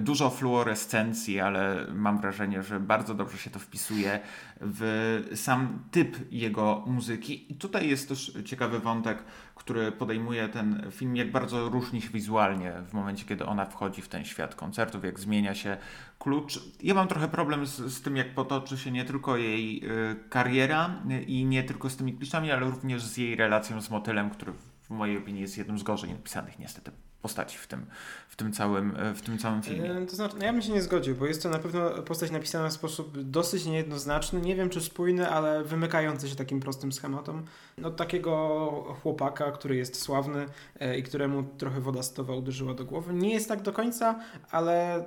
Dużo 0.00 0.30
fluorescencji, 0.30 1.40
ale 1.40 1.86
mam 1.94 2.20
wrażenie, 2.20 2.62
że 2.62 2.80
bardzo 2.80 3.14
dobrze 3.14 3.38
się 3.38 3.50
to 3.50 3.58
wpisuje 3.58 4.20
w 4.60 5.32
sam 5.34 5.84
typ 5.90 6.32
jego 6.32 6.84
muzyki. 6.86 7.52
I 7.52 7.54
tutaj 7.54 7.88
jest 7.88 8.08
też 8.08 8.32
ciekawy 8.44 8.78
wątek, 8.78 9.24
który 9.54 9.92
podejmuje 9.92 10.48
ten 10.48 10.90
film, 10.90 11.16
jak 11.16 11.30
bardzo 11.30 11.68
różni 11.68 12.02
się 12.02 12.08
wizualnie 12.08 12.72
w 12.88 12.92
momencie, 12.92 13.24
kiedy 13.24 13.46
ona 13.46 13.66
wchodzi 13.66 14.02
w 14.02 14.08
ten 14.08 14.24
świat 14.24 14.54
koncertów, 14.54 15.04
jak 15.04 15.20
zmienia 15.20 15.54
się 15.54 15.76
klucz. 16.18 16.60
Ja 16.82 16.94
mam 16.94 17.08
trochę 17.08 17.28
problem 17.28 17.66
z, 17.66 17.76
z 17.76 18.02
tym, 18.02 18.16
jak 18.16 18.34
potoczy 18.34 18.78
się 18.78 18.90
nie 18.90 19.04
tylko 19.04 19.36
jej 19.36 19.84
y, 19.84 20.28
kariera 20.28 21.02
y, 21.10 21.22
i 21.22 21.44
nie 21.44 21.62
tylko 21.62 21.90
z 21.90 21.96
tymi 21.96 22.14
kliszami, 22.14 22.50
ale 22.50 22.70
również 22.70 23.02
z 23.02 23.16
jej 23.16 23.36
relacją 23.36 23.80
z 23.80 23.90
motylem, 23.90 24.30
który 24.30 24.52
w 24.82 24.90
mojej 24.90 25.18
opinii 25.18 25.42
jest 25.42 25.58
jednym 25.58 25.78
z 25.78 25.82
gorzej 25.82 26.10
napisanych 26.12 26.58
niestety 26.58 26.92
postaci 27.22 27.58
w 27.58 27.66
tym, 27.66 27.86
w 28.28 28.36
tym, 28.36 28.52
całym, 28.52 28.96
w 29.14 29.22
tym 29.22 29.38
całym 29.38 29.62
filmie. 29.62 29.94
E, 29.94 30.06
to 30.06 30.16
znaczy, 30.16 30.34
no 30.38 30.44
ja 30.44 30.52
bym 30.52 30.62
się 30.62 30.72
nie 30.72 30.82
zgodził, 30.82 31.14
bo 31.14 31.26
jest 31.26 31.42
to 31.42 31.48
na 31.48 31.58
pewno 31.58 31.90
postać 31.90 32.30
napisana 32.30 32.68
w 32.68 32.72
sposób 32.72 33.22
dosyć 33.22 33.66
niejednoznaczny, 33.66 34.40
nie 34.40 34.56
wiem 34.56 34.70
czy 34.70 34.80
spójny, 34.80 35.28
ale 35.28 35.64
wymykający 35.64 36.28
się 36.28 36.36
takim 36.36 36.60
prostym 36.60 36.92
schematom. 36.92 37.44
No 37.78 37.90
takiego 37.90 38.96
chłopaka, 39.02 39.52
który 39.52 39.76
jest 39.76 40.02
sławny 40.02 40.46
e, 40.80 40.98
i 40.98 41.02
któremu 41.02 41.42
trochę 41.42 41.80
woda 41.80 42.02
stowa 42.02 42.34
uderzyła 42.34 42.74
do 42.74 42.84
głowy. 42.84 43.14
Nie 43.14 43.32
jest 43.32 43.48
tak 43.48 43.62
do 43.62 43.72
końca, 43.72 44.20
ale 44.50 45.04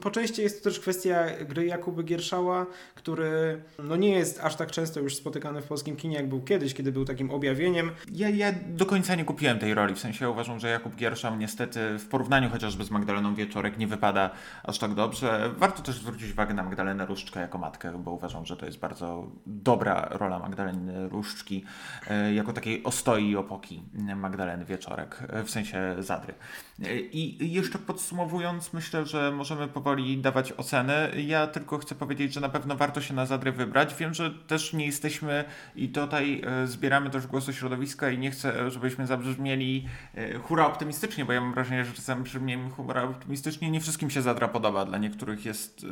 po 0.00 0.10
części 0.10 0.42
jest 0.42 0.64
to 0.64 0.70
też 0.70 0.80
kwestia 0.80 1.26
gry 1.48 1.66
Jakuby 1.66 2.02
Gierszała, 2.02 2.66
który 2.94 3.62
no 3.78 3.96
nie 3.96 4.10
jest 4.10 4.40
aż 4.40 4.56
tak 4.56 4.70
często 4.70 5.00
już 5.00 5.16
spotykany 5.16 5.62
w 5.62 5.64
polskim 5.64 5.96
kinie, 5.96 6.16
jak 6.16 6.28
był 6.28 6.42
kiedyś, 6.42 6.74
kiedy 6.74 6.92
był 6.92 7.04
takim 7.04 7.30
objawieniem. 7.30 7.90
Ja, 8.12 8.28
ja 8.28 8.52
do 8.66 8.86
końca 8.86 9.14
nie 9.14 9.24
kupiłem 9.24 9.58
tej 9.58 9.74
roli, 9.74 9.94
w 9.94 9.98
sensie 9.98 10.30
uważam, 10.30 10.60
że 10.60 10.68
Jakub 10.68 10.96
Gierszał 10.96 11.36
niestety 11.36 11.98
w 11.98 12.06
porównaniu 12.08 12.50
chociażby 12.50 12.84
z 12.84 12.90
Magdaleną 12.90 13.34
Wieczorek 13.34 13.78
nie 13.78 13.86
wypada 13.86 14.30
aż 14.64 14.78
tak 14.78 14.94
dobrze. 14.94 15.50
Warto 15.56 15.82
też 15.82 15.94
zwrócić 15.94 16.32
uwagę 16.32 16.54
na 16.54 16.62
Magdalenę 16.62 17.06
Różczkę 17.06 17.40
jako 17.40 17.58
matkę, 17.58 18.02
bo 18.04 18.10
uważam, 18.10 18.46
że 18.46 18.56
to 18.56 18.66
jest 18.66 18.78
bardzo 18.78 19.30
dobra 19.46 20.08
rola 20.10 20.38
Magdaleny 20.38 21.08
Różczki 21.08 21.64
e, 22.10 22.34
jako 22.34 22.52
takiej 22.52 22.84
ostoi 22.84 23.30
i 23.30 23.36
opoki 23.36 23.82
Magdaleny 24.16 24.64
Wieczorek, 24.64 25.18
e, 25.28 25.44
w 25.44 25.50
sensie 25.50 25.96
Zadry. 25.98 26.34
E, 26.84 27.00
I 27.00 27.52
jeszcze 27.52 27.78
podsumowując, 27.78 28.72
myślę, 28.72 29.06
że 29.06 29.32
możemy 29.32 29.61
powoli 29.68 30.18
dawać 30.18 30.52
oceny. 30.52 31.22
Ja 31.26 31.46
tylko 31.46 31.78
chcę 31.78 31.94
powiedzieć, 31.94 32.32
że 32.32 32.40
na 32.40 32.48
pewno 32.48 32.76
warto 32.76 33.00
się 33.00 33.14
na 33.14 33.26
Zadrę 33.26 33.52
wybrać. 33.52 33.94
Wiem, 33.94 34.14
że 34.14 34.30
też 34.30 34.72
nie 34.72 34.86
jesteśmy 34.86 35.44
i 35.76 35.88
tutaj 35.88 36.42
zbieramy 36.64 37.10
też 37.10 37.26
głosy 37.26 37.52
środowiska 37.52 38.10
i 38.10 38.18
nie 38.18 38.30
chcę, 38.30 38.70
żebyśmy 38.70 39.06
zabrzmieli 39.06 39.88
hura 40.42 40.66
optymistycznie, 40.66 41.24
bo 41.24 41.32
ja 41.32 41.40
mam 41.40 41.54
wrażenie, 41.54 41.84
że 41.84 41.92
czasem 41.92 42.22
brzmiemy 42.22 42.70
hura 42.70 43.02
optymistycznie. 43.02 43.70
Nie 43.70 43.80
wszystkim 43.80 44.10
się 44.10 44.22
Zadra 44.22 44.48
podoba. 44.48 44.84
Dla 44.84 44.98
niektórych 44.98 45.44
jest, 45.44 45.86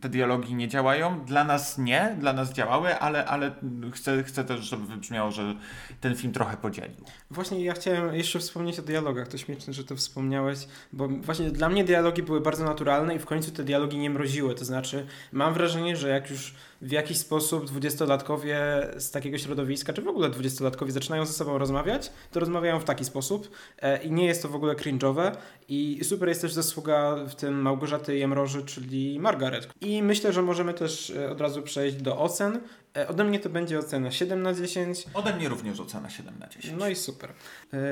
te 0.00 0.08
dialogi 0.08 0.54
nie 0.54 0.68
działają. 0.68 1.24
Dla 1.24 1.44
nas 1.44 1.78
nie, 1.78 2.16
dla 2.20 2.32
nas 2.32 2.52
działały, 2.52 2.98
ale, 2.98 3.24
ale 3.24 3.50
chcę, 3.92 4.22
chcę 4.22 4.44
też, 4.44 4.60
żeby 4.60 4.86
wybrzmiało, 4.86 5.30
że 5.30 5.54
ten 6.00 6.16
film 6.16 6.32
trochę 6.32 6.56
podzielił. 6.56 7.04
Właśnie 7.30 7.64
ja 7.64 7.72
chciałem 7.72 8.14
jeszcze 8.14 8.38
wspomnieć 8.38 8.78
o 8.78 8.82
dialogach. 8.82 9.28
To 9.28 9.38
śmieszne, 9.38 9.72
że 9.72 9.84
to 9.84 9.96
wspomniałeś, 9.96 10.58
bo 10.92 11.08
właśnie 11.08 11.50
dla 11.50 11.68
mnie 11.68 11.84
dialogi 11.84 12.22
były 12.22 12.40
bardzo 12.40 12.64
naturalne 12.64 13.07
i 13.14 13.18
w 13.18 13.26
końcu 13.26 13.50
te 13.50 13.64
dialogi 13.64 13.98
nie 13.98 14.10
mroziły. 14.10 14.54
To 14.54 14.64
znaczy, 14.64 15.06
mam 15.32 15.54
wrażenie, 15.54 15.96
że 15.96 16.08
jak 16.08 16.30
już 16.30 16.54
w 16.80 16.90
jakiś 16.90 17.18
sposób 17.18 17.66
dwudziestolatkowie 17.66 18.58
z 18.96 19.10
takiego 19.10 19.38
środowiska, 19.38 19.92
czy 19.92 20.02
w 20.02 20.08
ogóle 20.08 20.30
dwudziestolatkowie 20.30 20.92
zaczynają 20.92 21.26
ze 21.26 21.32
sobą 21.32 21.58
rozmawiać, 21.58 22.12
to 22.32 22.40
rozmawiają 22.40 22.80
w 22.80 22.84
taki 22.84 23.04
sposób 23.04 23.50
e, 23.82 24.02
i 24.02 24.12
nie 24.12 24.26
jest 24.26 24.42
to 24.42 24.48
w 24.48 24.54
ogóle 24.54 24.74
cringe'owe 24.74 25.32
i 25.68 26.00
super 26.02 26.28
jest 26.28 26.40
też 26.40 26.52
zasługa 26.52 27.16
w 27.28 27.34
tym 27.34 27.62
Małgorzaty 27.62 28.16
Jemroży, 28.16 28.62
czyli 28.62 29.20
Margaret. 29.20 29.68
I 29.80 30.02
myślę, 30.02 30.32
że 30.32 30.42
możemy 30.42 30.74
też 30.74 31.10
e, 31.10 31.30
od 31.30 31.40
razu 31.40 31.62
przejść 31.62 31.96
do 31.96 32.18
ocen. 32.18 32.60
E, 32.96 33.08
ode 33.08 33.24
mnie 33.24 33.40
to 33.40 33.48
będzie 33.48 33.78
ocena 33.78 34.10
7 34.10 34.42
na 34.42 34.54
10. 34.54 35.04
Ode 35.14 35.36
mnie 35.36 35.48
również 35.48 35.80
ocena 35.80 36.10
7 36.10 36.38
na 36.38 36.46
10. 36.46 36.74
No 36.78 36.88
i 36.88 36.96
super. 36.96 37.32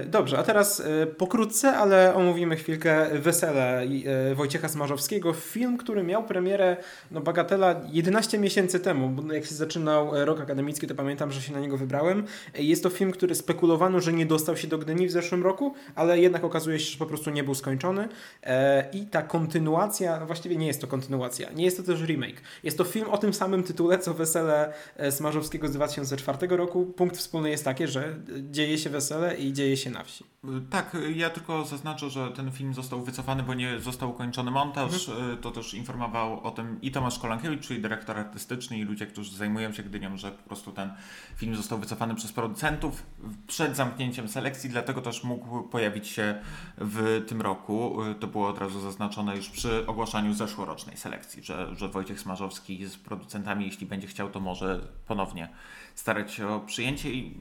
Dobrze, 0.07 0.39
a 0.39 0.43
teraz 0.43 0.83
pokrótce, 1.19 1.77
ale 1.77 2.15
omówimy 2.15 2.57
chwilkę 2.57 3.19
Wesele 3.19 3.87
Wojciecha 4.35 4.69
Smarzowskiego. 4.69 5.33
Film, 5.33 5.77
który 5.79 6.03
miał 6.03 6.25
premierę, 6.25 6.77
no 7.11 7.21
bagatela 7.21 7.81
11 7.93 8.39
miesięcy 8.39 8.76
miesięcy 8.77 8.85
temu, 8.85 9.09
bo 9.09 9.33
jak 9.33 9.45
się 9.45 9.55
zaczynał 9.55 10.17
e, 10.17 10.25
rok 10.25 10.41
akademicki, 10.41 10.87
to 10.87 10.95
pamiętam, 10.95 11.33
że 11.33 11.43
się 11.43 11.53
na 11.53 11.61
niego 11.61 11.77
wybrałem. 11.77 12.25
E, 12.55 12.63
jest 12.63 12.83
to 12.83 12.91
film, 12.91 13.13
który 13.13 13.35
spekulowano, 13.35 14.01
że 14.01 14.13
nie 14.13 14.27
dostał 14.27 14.57
się 14.57 14.69
do 14.69 14.79
Gdyni 14.79 15.07
w 15.07 15.11
zeszłym 15.11 15.43
roku, 15.43 15.75
ale 15.95 16.19
jednak 16.19 16.45
okazuje 16.45 16.79
się, 16.79 16.91
że 16.93 16.99
po 16.99 17.07
prostu 17.07 17.31
nie 17.31 17.45
był 17.45 17.55
skończony. 17.55 18.09
E, 18.43 18.91
I 18.93 19.07
ta 19.07 19.23
kontynuacja, 19.23 20.21
no 20.21 20.27
właściwie 20.27 20.57
nie 20.57 20.67
jest 20.67 20.81
to 20.81 20.87
kontynuacja, 20.87 21.53
nie 21.53 21.65
jest 21.65 21.77
to 21.77 21.83
też 21.83 22.01
remake. 22.01 22.43
Jest 22.63 22.79
to 22.79 22.85
film 22.85 23.11
o 23.11 23.19
tym 23.19 23.35
samym 23.35 23.63
tytule, 23.63 23.99
co 23.99 24.15
Wesele 24.15 24.73
Smarzowskiego 25.11 25.69
z 25.69 25.73
2004 25.73 26.57
roku. 26.57 26.87
Punkt 26.87 27.17
wspólny 27.17 27.51
jest 27.51 27.65
taki, 27.65 27.87
że 27.87 28.17
dzieje 28.51 28.79
się 28.79 28.91
wesele 28.91 29.37
i 29.37 29.53
dzieje 29.53 29.77
się 29.77 29.91
na 29.91 30.05
wsi. 30.05 30.25
Tak, 30.71 30.97
ja 31.15 31.31
tylko 31.31 31.65
zaznaczę, 31.65 32.11
że 32.11 32.31
ten 32.31 32.53
film 32.53 32.75
został 32.75 33.03
wycofany, 33.03 33.43
bo 33.43 33.55
nie 33.55 33.81
został 33.81 34.11
ukończony 34.11 34.51
montaż. 34.51 35.09
Mhm. 35.09 35.39
To 35.39 35.51
też 35.51 35.75
informował 35.75 36.41
o 36.41 36.51
tym 36.51 36.79
i 36.83 36.91
Tomasz 36.91 37.19
Kolankiewicz, 37.19 37.67
czyli 37.67 37.81
dyrektor 37.81 38.19
artystyczny, 38.19 38.66
i 38.75 38.83
ludzie, 38.83 39.07
którzy 39.07 39.37
zajmują 39.37 39.73
się 39.73 39.83
Gdynią, 39.83 40.17
że 40.17 40.31
po 40.31 40.43
prostu 40.43 40.73
ten 40.73 40.93
film 41.37 41.57
został 41.57 41.79
wycofany 41.79 42.15
przez 42.15 42.33
producentów 42.33 43.07
przed 43.47 43.77
zamknięciem 43.77 44.29
selekcji, 44.29 44.71
dlatego 44.71 45.03
też 45.03 45.25
mógł 45.25 45.63
pojawić 45.63 46.09
się 46.09 46.41
w 46.79 47.25
tym 47.29 47.41
roku. 47.41 47.97
To 48.21 48.27
było 48.27 48.49
od 48.49 48.59
razu 48.59 48.81
zaznaczone 48.81 49.37
już 49.37 49.49
przy 49.49 49.87
ogłaszaniu 49.87 50.35
zeszłorocznej 50.35 50.97
selekcji, 50.97 51.43
że, 51.43 51.77
że 51.77 51.89
Wojciech 51.89 52.21
Smarzowski 52.21 52.87
z 52.87 52.97
producentami, 52.97 53.65
jeśli 53.65 53.87
będzie 53.87 54.07
chciał, 54.07 54.31
to 54.31 54.41
może 54.41 54.89
ponownie 55.07 55.49
starać 55.97 56.33
się 56.33 56.49
o 56.49 56.61
przyjęcie 56.61 57.13
i, 57.13 57.41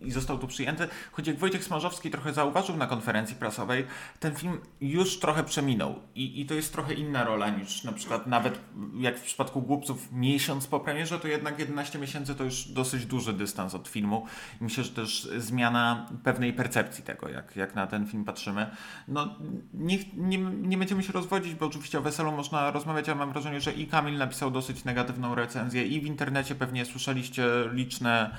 i 0.00 0.10
został 0.10 0.38
tu 0.38 0.46
przyjęty. 0.46 0.88
Choć 1.12 1.26
jak 1.26 1.38
Wojciech 1.38 1.64
Smarzowski 1.64 2.10
trochę 2.10 2.32
zauważył 2.32 2.76
na 2.76 2.86
konferencji 2.86 3.36
prasowej, 3.36 3.86
ten 4.20 4.34
film 4.34 4.60
już 4.80 5.18
trochę 5.18 5.44
przeminął 5.44 5.94
i, 6.14 6.40
i 6.40 6.46
to 6.46 6.54
jest 6.54 6.72
trochę 6.72 6.94
inna 6.94 7.24
rola 7.24 7.50
niż 7.50 7.84
na 7.84 7.92
przykład 7.92 8.26
nawet 8.26 8.60
jak 8.98 9.18
w 9.18 9.22
przypadku 9.22 9.62
Głupców 9.62 10.12
miesiąc 10.12 10.66
po 10.66 10.80
premierze, 10.80 11.20
to 11.20 11.28
jednak 11.28 11.58
11 11.58 11.98
miesięcy 11.98 12.34
to 12.34 12.44
już 12.44 12.68
dosyć 12.68 13.06
duży 13.06 13.32
dystans 13.32 13.74
od 13.74 13.88
filmu 13.88 14.26
i 14.60 14.64
myślę, 14.64 14.84
że 14.84 14.90
też 14.90 15.28
zmiana 15.36 16.08
pewnej 16.24 16.52
percepcji 16.52 17.04
tego, 17.04 17.28
jak, 17.28 17.56
jak 17.56 17.74
na 17.74 17.86
ten 17.86 18.06
film 18.06 18.24
patrzymy. 18.24 18.70
No 19.08 19.34
nie, 19.74 19.98
nie, 20.16 20.38
nie 20.38 20.78
będziemy 20.78 21.02
się 21.02 21.12
rozwodzić, 21.12 21.54
bo 21.54 21.66
oczywiście 21.66 21.98
o 21.98 22.02
Weselu 22.02 22.32
można 22.32 22.70
rozmawiać, 22.70 23.08
ale 23.08 23.18
mam 23.18 23.32
wrażenie, 23.32 23.60
że 23.60 23.72
i 23.72 23.86
Kamil 23.86 24.18
napisał 24.18 24.50
dosyć 24.50 24.84
negatywną 24.84 25.34
recenzję 25.34 25.86
i 25.86 26.00
w 26.00 26.06
internecie 26.06 26.54
pewnie 26.54 26.84
słyszeliście 26.84 27.69
liczne 27.72 28.30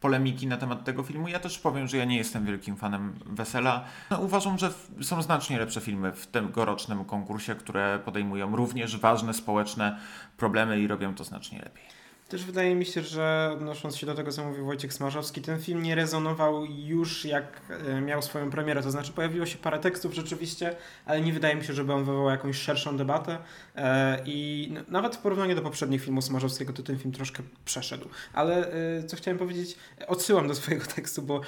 polemiki 0.00 0.46
na 0.46 0.56
temat 0.56 0.84
tego 0.84 1.02
filmu. 1.02 1.28
Ja 1.28 1.38
też 1.38 1.58
powiem, 1.58 1.88
że 1.88 1.96
ja 1.96 2.04
nie 2.04 2.16
jestem 2.16 2.46
wielkim 2.46 2.76
fanem 2.76 3.18
Wesela. 3.26 3.84
No, 4.10 4.18
uważam, 4.18 4.58
że 4.58 4.70
są 5.02 5.22
znacznie 5.22 5.58
lepsze 5.58 5.80
filmy 5.80 6.12
w 6.12 6.26
tegorocznym 6.26 7.04
konkursie, 7.04 7.54
które 7.54 7.98
podejmują 8.04 8.56
również 8.56 8.96
ważne 8.96 9.34
społeczne 9.34 9.98
problemy 10.36 10.80
i 10.80 10.86
robią 10.86 11.14
to 11.14 11.24
znacznie 11.24 11.58
lepiej. 11.58 11.99
Też 12.30 12.44
wydaje 12.44 12.74
mi 12.74 12.86
się, 12.86 13.02
że 13.02 13.50
odnosząc 13.52 13.96
się 13.96 14.06
do 14.06 14.14
tego, 14.14 14.32
co 14.32 14.44
mówił 14.44 14.66
Wojciech 14.66 14.92
Smarzowski, 14.92 15.42
ten 15.42 15.60
film 15.60 15.82
nie 15.82 15.94
rezonował 15.94 16.64
już 16.66 17.24
jak 17.24 17.60
e, 17.88 18.00
miał 18.00 18.22
swoją 18.22 18.50
premierę. 18.50 18.82
To 18.82 18.90
znaczy 18.90 19.12
pojawiło 19.12 19.46
się 19.46 19.58
parę 19.58 19.78
tekstów 19.78 20.14
rzeczywiście, 20.14 20.76
ale 21.06 21.20
nie 21.20 21.32
wydaje 21.32 21.54
mi 21.54 21.64
się, 21.64 21.72
żeby 21.72 21.92
on 21.92 22.04
wywołał 22.04 22.30
jakąś 22.30 22.56
szerszą 22.56 22.96
debatę. 22.96 23.38
E, 23.76 24.22
I 24.26 24.72
nawet 24.88 25.16
w 25.16 25.18
porównaniu 25.18 25.54
do 25.54 25.62
poprzednich 25.62 26.02
filmów 26.02 26.24
Smarzowskiego, 26.24 26.72
to 26.72 26.82
ten 26.82 26.98
film 26.98 27.12
troszkę 27.12 27.42
przeszedł. 27.64 28.08
Ale 28.32 28.72
e, 28.72 29.04
co 29.04 29.16
chciałem 29.16 29.38
powiedzieć, 29.38 29.76
odsyłam 30.08 30.48
do 30.48 30.54
swojego 30.54 30.86
tekstu, 30.96 31.22
bo 31.22 31.40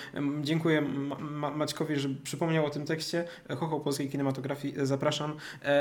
dziękuję 0.43 0.83
Maćkowi, 1.55 1.97
że 1.97 2.09
przypomniał 2.09 2.67
o 2.67 2.71
tym 2.71 2.87
tekście. 2.87 3.25
Chocho 3.59 3.81
polskiej 3.81 4.09
kinematografii 4.09 4.75
zapraszam. 4.83 5.37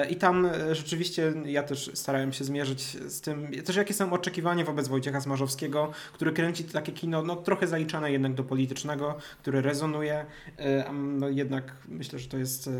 I 0.10 0.16
tam 0.16 0.48
rzeczywiście 0.72 1.34
ja 1.46 1.64
też 1.64 1.92
starałem 1.94 2.34
się 2.34 2.44
zmierzyć 2.44 2.82
z 3.12 3.22
tym, 3.22 3.52
też 3.66 3.76
jakie 3.76 3.94
są 3.94 4.14
oczekiwania 4.14 4.66
wobec 4.66 4.91
Wojciecha 4.92 5.22
Smarzowskiego, 5.22 5.92
który 6.14 6.32
kręci 6.32 6.64
takie 6.64 6.92
kino 6.92 7.24
no, 7.24 7.36
trochę 7.36 7.68
zaliczane 7.68 8.12
jednak 8.12 8.34
do 8.34 8.44
politycznego, 8.44 9.16
które 9.42 9.62
rezonuje. 9.62 10.26
E, 10.58 10.94
no, 10.94 11.30
jednak 11.30 11.74
myślę, 11.88 12.20
że 12.20 12.28
to 12.28 12.38
jest, 12.38 12.68
e, 12.68 12.72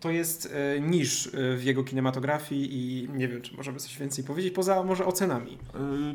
to 0.00 0.10
jest 0.10 0.54
e, 0.76 0.80
niż 0.80 1.30
w 1.56 1.62
jego 1.64 1.84
kinematografii 1.84 2.68
i 2.72 3.08
nie 3.08 3.28
wiem, 3.28 3.42
czy 3.42 3.56
możemy 3.56 3.78
coś 3.78 3.98
więcej 3.98 4.24
powiedzieć, 4.24 4.54
poza 4.54 4.82
może 4.82 5.06
ocenami. 5.06 5.58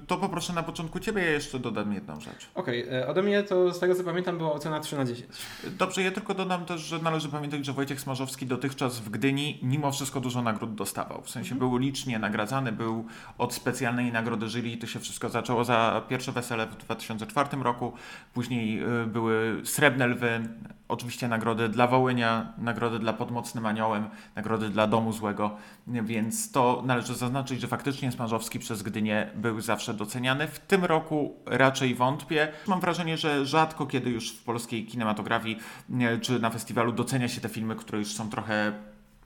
To 0.08 0.18
poproszę 0.18 0.54
na 0.54 0.64
początku 0.64 1.00
Ciebie, 1.00 1.22
ja 1.22 1.32
jeszcze 1.32 1.60
dodam 1.60 1.94
jedną 1.94 2.20
rzecz. 2.20 2.50
Okej, 2.56 2.88
okay. 2.88 3.08
ode 3.08 3.24
mnie 3.24 3.44
to 3.44 3.74
z 3.74 3.80
tego 3.80 3.96
co 3.96 4.04
pamiętam 4.04 4.38
była 4.38 4.54
ocena 4.54 4.80
3 4.80 4.96
na 4.96 5.06
10. 5.06 5.30
Dobrze, 5.64 6.04
ja 6.04 6.12
tylko 6.12 6.34
dodam 6.34 6.66
też, 6.66 6.82
że 6.82 7.00
należy 7.00 7.30
pamiętać, 7.30 7.66
że 7.66 7.74
Wojciech 7.74 8.02
Smarzowski 8.02 8.46
dotychczas 8.46 9.00
w 9.00 9.10
Gdyni 9.10 9.60
mimo 9.62 9.92
wszystko 9.92 10.20
dużo 10.20 10.42
nagród 10.42 10.76
dostawał. 10.76 11.22
W 11.22 11.30
sensie 11.30 11.52
mhm. 11.54 11.60
był 11.60 11.78
licznie 11.78 12.20
nagradzany, 12.20 12.72
był 12.72 13.06
od 13.38 13.54
specjalnej 13.54 14.12
nagrody 14.12 14.48
jury 14.48 14.70
i 14.70 14.78
to 14.78 14.88
się 14.88 15.00
wszystko 15.00 15.30
zaczęło 15.38 15.64
za 15.64 16.02
pierwsze 16.10 16.32
wesele 16.32 16.68
w 16.68 16.78
2004 16.78 17.64
roku. 17.64 17.94
Później 18.34 18.84
y, 19.04 19.08
były 19.08 19.62
Srebrne 19.64 20.08
Lwy, 20.08 20.50
oczywiście 20.88 21.28
nagrody 21.28 21.70
dla 21.70 21.88
Wołynia, 21.88 22.54
nagrody 22.58 23.00
dla 23.00 23.14
Podmocnym 23.14 23.66
Aniołem, 23.66 24.10
nagrody 24.36 24.70
dla 24.70 24.88
Domu 24.88 25.14
Złego, 25.14 25.56
więc 25.88 26.52
to 26.52 26.84
należy 26.86 27.16
zaznaczyć, 27.16 27.62
że 27.62 27.68
faktycznie 27.68 28.12
Smarzowski 28.12 28.60
przez 28.60 28.84
Gdynię 28.84 29.30
był 29.36 29.62
zawsze 29.62 29.94
doceniany. 29.94 30.48
W 30.48 30.60
tym 30.60 30.86
roku 30.86 31.36
raczej 31.46 31.96
wątpię. 31.96 32.48
Mam 32.68 32.80
wrażenie, 32.80 33.18
że 33.18 33.46
rzadko 33.46 33.86
kiedy 33.86 34.10
już 34.10 34.32
w 34.32 34.44
polskiej 34.44 34.86
kinematografii 34.86 35.60
czy 36.22 36.40
na 36.40 36.50
festiwalu 36.50 36.92
docenia 36.92 37.28
się 37.28 37.42
te 37.42 37.50
filmy, 37.50 37.76
które 37.76 38.00
już 38.00 38.14
są 38.14 38.30
trochę 38.30 38.74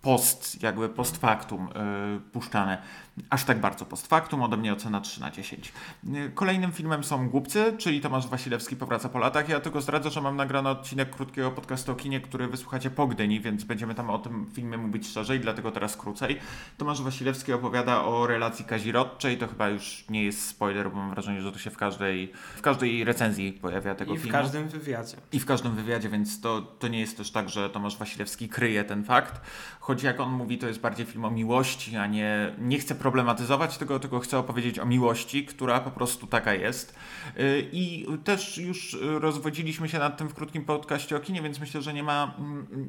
post, 0.02 0.64
jakby 0.64 0.90
post 0.90 1.18
factum 1.18 1.70
yy, 2.14 2.20
puszczane. 2.32 2.82
Aż 3.30 3.44
tak 3.44 3.60
bardzo 3.60 3.86
post 3.86 4.08
factum, 4.08 4.42
ode 4.44 4.58
mnie 4.58 4.74
ocena 4.74 5.02
3 5.02 5.22
na 5.22 5.32
10. 5.32 5.74
Yy, 6.04 6.30
kolejnym 6.30 6.72
filmem 6.72 7.04
są 7.04 7.30
Głupcy, 7.30 7.74
czyli 7.78 8.02
Tomasz 8.02 8.28
Wasilewski 8.28 8.76
powraca 8.76 9.10
po 9.10 9.20
latach. 9.20 9.50
Ja 9.50 9.60
tylko 9.60 9.82
zdradzę, 9.82 10.10
że 10.10 10.22
mam 10.22 10.36
nagrany 10.36 10.70
odcinek 10.70 11.16
krótkiego 11.16 11.52
podcastu 11.52 11.92
o 11.92 11.96
kinie, 11.96 12.22
który 12.22 12.48
wysłuchacie 12.48 12.90
po 12.90 13.08
Gdyni, 13.08 13.40
więc 13.42 13.64
będziemy 13.64 13.96
tam 13.96 14.10
o 14.10 14.20
tym 14.20 14.46
filmie 14.54 14.78
mówić 14.78 15.08
szerzej, 15.10 15.40
dlatego 15.40 15.72
teraz 15.72 15.98
krócej. 15.98 16.40
Tomasz 16.78 17.02
Wasilewski 17.02 17.54
opowiada 17.54 18.04
o 18.04 18.28
relacji 18.28 18.66
kazirodczej, 18.66 19.38
to 19.38 19.48
chyba 19.48 19.70
już 19.70 20.06
nie 20.10 20.24
jest 20.24 20.48
spoiler, 20.48 20.92
bo 20.92 20.96
mam 20.98 21.10
wrażenie, 21.10 21.42
że 21.42 21.52
to 21.52 21.60
się 21.60 21.70
w 21.70 21.78
każdej, 21.78 22.32
w 22.56 22.62
każdej 22.62 23.04
recenzji 23.04 23.54
pojawia 23.54 23.96
tego 23.96 24.14
I 24.14 24.18
filmu. 24.18 24.30
w 24.30 24.34
każdym 24.34 24.68
wywiadzie. 24.68 25.18
I 25.32 25.40
w 25.40 25.46
każdym 25.46 25.76
wywiadzie, 25.76 26.10
więc 26.10 26.42
to, 26.42 26.62
to 26.62 26.88
nie 26.88 27.00
jest 27.00 27.18
też 27.18 27.32
tak, 27.32 27.50
że 27.50 27.70
Tomasz 27.70 27.98
Wasilewski 27.98 28.50
kryje 28.50 28.84
ten 28.84 29.04
fakt. 29.04 29.42
Choć 29.80 30.04
jak 30.04 30.20
on 30.20 30.32
mówi, 30.32 30.58
to 30.58 30.68
jest 30.68 30.80
bardziej 30.80 31.06
film 31.06 31.26
o 31.26 31.32
miłości, 31.32 31.98
a 31.98 32.08
nie, 32.08 32.56
nie 32.60 32.80
chce 32.80 32.96
problematyzować 33.12 33.78
tego, 33.78 34.00
tylko 34.00 34.20
chce 34.20 34.38
opowiedzieć 34.38 34.80
o 34.80 34.86
miłości, 34.86 35.46
która 35.46 35.80
po 35.80 35.92
prostu 35.92 36.28
taka 36.28 36.54
jest. 36.54 36.96
Yy, 37.38 37.70
I 37.72 38.06
też 38.24 38.58
już 38.58 38.98
rozwodziliśmy 39.02 39.90
się 39.90 40.00
nad 40.00 40.18
tym 40.18 40.30
w 40.30 40.34
krótkim 40.34 40.66
podcaście 40.66 41.16
o 41.16 41.20
kinie, 41.20 41.42
więc 41.42 41.60
myślę, 41.60 41.82
że 41.82 41.94
nie 41.94 42.04
ma, 42.04 42.36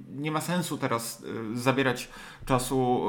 nie 0.09 0.33
ma 0.33 0.41
sensu 0.41 0.79
teraz 0.79 1.25
yy, 1.50 1.59
zabierać 1.59 2.09
czasu 2.45 3.05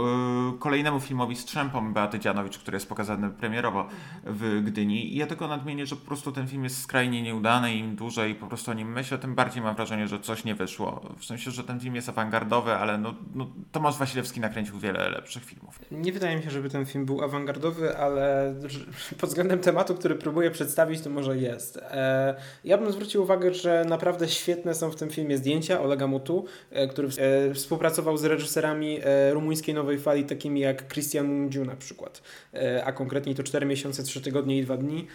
yy, 0.51 0.60
kolejnemu 0.60 1.00
filmowi 1.00 1.36
Strzępom 1.36 1.93
Beaty 1.93 2.20
Dzianowicz, 2.20 2.58
który 2.58 2.75
jest 2.75 2.89
pokazany 2.89 3.29
premierowo 3.29 3.88
w 4.24 4.62
Gdyni. 4.65 5.13
I 5.13 5.17
ja 5.17 5.27
tylko 5.27 5.48
nadmienię, 5.48 5.86
że 5.86 5.96
po 5.96 6.05
prostu 6.05 6.32
ten 6.32 6.48
film 6.48 6.63
jest 6.63 6.82
skrajnie 6.82 7.22
nieudany 7.22 7.75
i 7.75 7.79
im 7.79 7.96
dłużej 7.96 8.36
po 8.36 8.48
prostu 8.48 8.72
o 8.72 8.74
nim 8.74 8.91
myślę, 8.91 9.17
tym 9.17 9.36
bardziej 9.36 9.63
mam 9.63 9.75
wrażenie, 9.75 10.08
że 10.08 10.20
coś 10.20 10.43
nie 10.43 10.55
wyszło. 10.55 11.10
W 11.17 11.25
sensie, 11.25 11.51
że 11.51 11.63
ten 11.63 11.79
film 11.79 11.96
jest 11.96 12.10
awangardowy, 12.10 12.74
ale 12.74 12.98
no, 12.98 13.13
no 13.36 13.48
Tomasz 13.72 13.98
Wasilewski 13.98 14.39
nakręcił 14.39 14.79
wiele 14.79 15.10
lepszych 15.10 15.46
filmów. 15.46 15.79
Nie 15.91 16.12
wydaje 16.12 16.38
mi 16.38 16.43
się, 16.43 16.50
żeby 16.50 16.70
ten 16.70 16.86
film 16.86 16.93
był 17.00 17.24
awangardowy, 17.24 17.98
ale 17.98 18.54
pod 19.20 19.30
względem 19.30 19.60
tematu, 19.60 19.96
który 19.96 20.16
próbuję 20.16 20.52
przedstawić, 20.52 21.02
to 21.02 21.10
może 21.10 21.38
jest. 21.38 21.78
E, 21.78 22.36
ja 22.64 22.78
bym 22.78 22.92
zwrócił 22.92 23.24
uwagę, 23.24 23.54
że 23.54 23.86
naprawdę 23.90 24.28
świetne 24.28 24.76
są 24.76 24.92
w 24.92 24.96
tym 24.96 25.10
filmie 25.10 25.38
zdjęcia 25.38 25.82
Olega 25.82 26.08
Mutu, 26.08 26.46
e, 26.72 26.88
który 26.88 27.08
e, 27.08 27.54
współpracował 27.54 28.18
z 28.18 28.24
reżyserami 28.24 29.00
rumuńskiej 29.32 29.76
nowej 29.76 30.00
fali, 30.00 30.24
takimi 30.24 30.60
jak 30.60 30.88
Christian 30.88 31.28
Mungiu 31.28 31.66
na 31.66 31.76
przykład, 31.76 32.22
a 32.86 32.92
konkretniej 32.92 33.36
to 33.36 33.44
4 33.44 33.66
miesiące, 33.66 34.04
3 34.04 34.22
tygodnie 34.22 34.58
i 34.58 34.64
2 34.64 34.78
dni. 34.78 35.08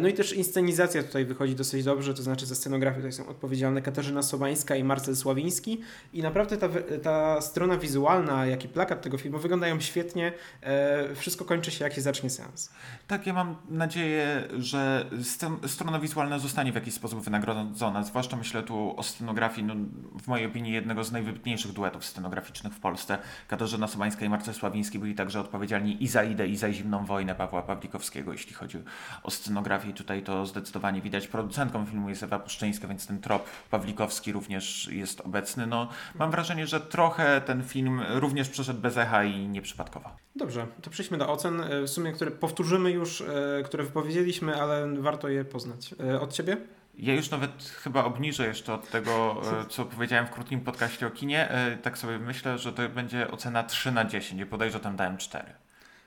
No 0.00 0.08
i 0.08 0.12
też 0.12 0.32
inscenizacja 0.32 1.02
tutaj 1.02 1.24
wychodzi 1.24 1.54
dosyć 1.54 1.84
dobrze, 1.84 2.14
to 2.14 2.22
znaczy 2.22 2.46
za 2.46 2.54
scenografię 2.54 2.96
tutaj 2.96 3.12
są 3.12 3.28
odpowiedzialne 3.28 3.82
Katarzyna 3.82 4.22
Sobańska 4.22 4.76
i 4.76 4.84
Marcel 4.84 5.16
Sławiński 5.16 5.80
i 6.12 6.22
naprawdę 6.22 6.56
ta, 6.56 6.68
ta 7.02 7.40
strona 7.40 7.76
wizualna, 7.76 8.46
jak 8.46 8.64
i 8.64 8.68
plakat 8.68 9.02
tego 9.02 9.18
filmu 9.18 9.38
wyglądają 9.38 9.80
świetnie. 9.80 10.32
Wszystko 11.22 11.44
kończy 11.44 11.70
się, 11.70 11.84
jak 11.84 11.94
się 11.94 12.00
zacznie 12.00 12.30
seans. 12.30 12.70
Tak, 13.06 13.26
ja 13.26 13.32
mam 13.32 13.56
nadzieję, 13.68 14.48
że 14.58 15.06
strona 15.66 15.98
wizualna 15.98 16.38
zostanie 16.38 16.72
w 16.72 16.74
jakiś 16.74 16.94
sposób 16.94 17.24
wynagrodzona. 17.24 18.02
Zwłaszcza 18.02 18.36
myślę 18.36 18.62
tu 18.62 18.94
o 18.96 19.02
scenografii, 19.02 19.66
no, 19.66 19.74
w 20.22 20.28
mojej 20.28 20.46
opinii 20.46 20.72
jednego 20.72 21.04
z 21.04 21.12
najwybitniejszych 21.12 21.72
duetów 21.72 22.04
scenograficznych 22.04 22.72
w 22.72 22.80
Polsce. 22.80 23.18
Katarzyna 23.48 23.86
Sobańska 23.86 24.24
i 24.24 24.28
Marcel 24.28 24.54
Sławiński 24.54 24.98
byli 24.98 25.14
także 25.14 25.40
odpowiedzialni 25.40 26.04
i 26.04 26.08
za 26.08 26.24
Idę, 26.24 26.48
i 26.48 26.56
za 26.56 26.72
Zimną 26.72 27.04
Wojnę 27.06 27.34
Pawła 27.34 27.62
Pawlikowskiego, 27.62 28.32
jeśli 28.32 28.54
chodzi 28.54 28.78
o 29.22 29.30
scenografię. 29.30 29.92
Tutaj 29.92 30.22
to 30.22 30.46
zdecydowanie 30.46 31.02
widać. 31.02 31.28
Producentką 31.28 31.86
filmu 31.86 32.08
jest 32.08 32.22
Ewa 32.22 32.38
Puszczyńska, 32.38 32.88
więc 32.88 33.06
ten 33.06 33.20
trop 33.20 33.46
Pawlikowski 33.70 34.32
również 34.32 34.88
jest 34.88 35.20
obecny. 35.20 35.66
No, 35.66 35.88
mam 36.14 36.30
wrażenie, 36.30 36.66
że 36.66 36.80
trochę 36.80 37.40
ten 37.40 37.62
film 37.62 38.00
również 38.08 38.48
przeszedł 38.48 38.80
bez 38.80 38.96
echa 38.96 39.24
i 39.24 39.48
nieprzypadkowo. 39.48 40.10
Dobrze, 40.36 40.66
to 40.82 40.90
przejdźmy 40.90 41.11
do 41.18 41.28
ocen, 41.28 41.60
e, 41.60 41.82
w 41.82 41.88
sumie 41.88 42.12
które 42.12 42.30
powtórzymy 42.30 42.90
już, 42.90 43.20
e, 43.20 43.62
które 43.64 43.84
wypowiedzieliśmy, 43.84 44.56
ale 44.56 44.94
warto 44.98 45.28
je 45.28 45.44
poznać. 45.44 45.94
E, 46.00 46.20
od 46.20 46.32
Ciebie? 46.32 46.56
Ja 46.98 47.14
już 47.14 47.30
nawet 47.30 47.50
chyba 47.62 48.04
obniżę 48.04 48.46
jeszcze 48.46 48.74
od 48.74 48.90
tego, 48.90 49.42
co 49.68 49.84
powiedziałem 49.84 50.26
w 50.26 50.30
krótkim 50.30 50.60
podcaście 50.60 51.06
o 51.06 51.10
kinie. 51.10 51.52
Tak 51.82 51.98
sobie 51.98 52.18
myślę, 52.18 52.58
że 52.58 52.72
to 52.72 52.88
będzie 52.88 53.30
ocena 53.30 53.62
3 53.62 53.92
na 53.92 54.04
10 54.04 54.40
i 54.40 54.46
podejrzewam, 54.46 54.80
że 54.80 54.84
tam 54.84 54.96
dałem 54.96 55.18
4. 55.18 55.44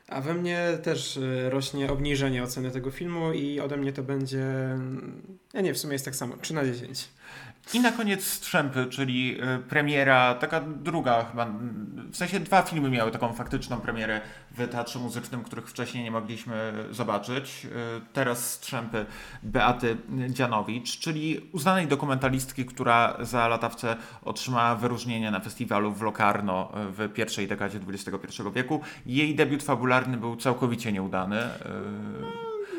A 0.07 0.21
we 0.21 0.33
mnie 0.33 0.67
też 0.83 1.19
rośnie 1.49 1.91
obniżenie 1.91 2.43
oceny 2.43 2.71
tego 2.71 2.91
filmu 2.91 3.33
i 3.33 3.59
ode 3.59 3.77
mnie 3.77 3.93
to 3.93 4.03
będzie, 4.03 4.45
ja 5.53 5.61
nie, 5.61 5.73
w 5.73 5.77
sumie 5.77 5.93
jest 5.93 6.05
tak 6.05 6.15
samo, 6.15 6.37
3 6.37 6.53
na 6.53 6.65
10. 6.65 7.07
I 7.73 7.79
na 7.79 7.91
koniec 7.91 8.23
Strzępy, 8.23 8.85
czyli 8.85 9.37
y, 9.55 9.59
premiera, 9.59 10.35
taka 10.35 10.61
druga 10.61 11.25
chyba, 11.31 11.47
w 12.11 12.15
sensie 12.17 12.39
dwa 12.39 12.61
filmy 12.61 12.89
miały 12.89 13.11
taką 13.11 13.33
faktyczną 13.33 13.77
premierę 13.77 14.21
w 14.51 14.67
Teatrze 14.67 14.99
Muzycznym, 14.99 15.43
których 15.43 15.69
wcześniej 15.69 16.03
nie 16.03 16.11
mogliśmy 16.11 16.73
zobaczyć. 16.91 17.65
Y, 17.65 17.69
teraz 18.13 18.53
Strzępy 18.53 19.05
Beaty 19.43 19.97
Dzianowicz, 20.29 20.99
czyli 20.99 21.49
uznanej 21.51 21.87
dokumentalistki, 21.87 22.65
która 22.65 23.17
za 23.19 23.47
latawce 23.47 23.95
otrzymała 24.23 24.75
wyróżnienie 24.75 25.31
na 25.31 25.39
festiwalu 25.39 25.91
w 25.91 26.01
Locarno 26.01 26.71
w 26.73 27.13
pierwszej 27.13 27.47
dekadzie 27.47 27.79
XXI 27.87 28.41
wieku. 28.55 28.81
Jej 29.05 29.35
debiut 29.35 29.63
fabularny 29.63 30.17
był 30.17 30.35
całkowicie 30.35 30.91
nieudany. 30.91 31.49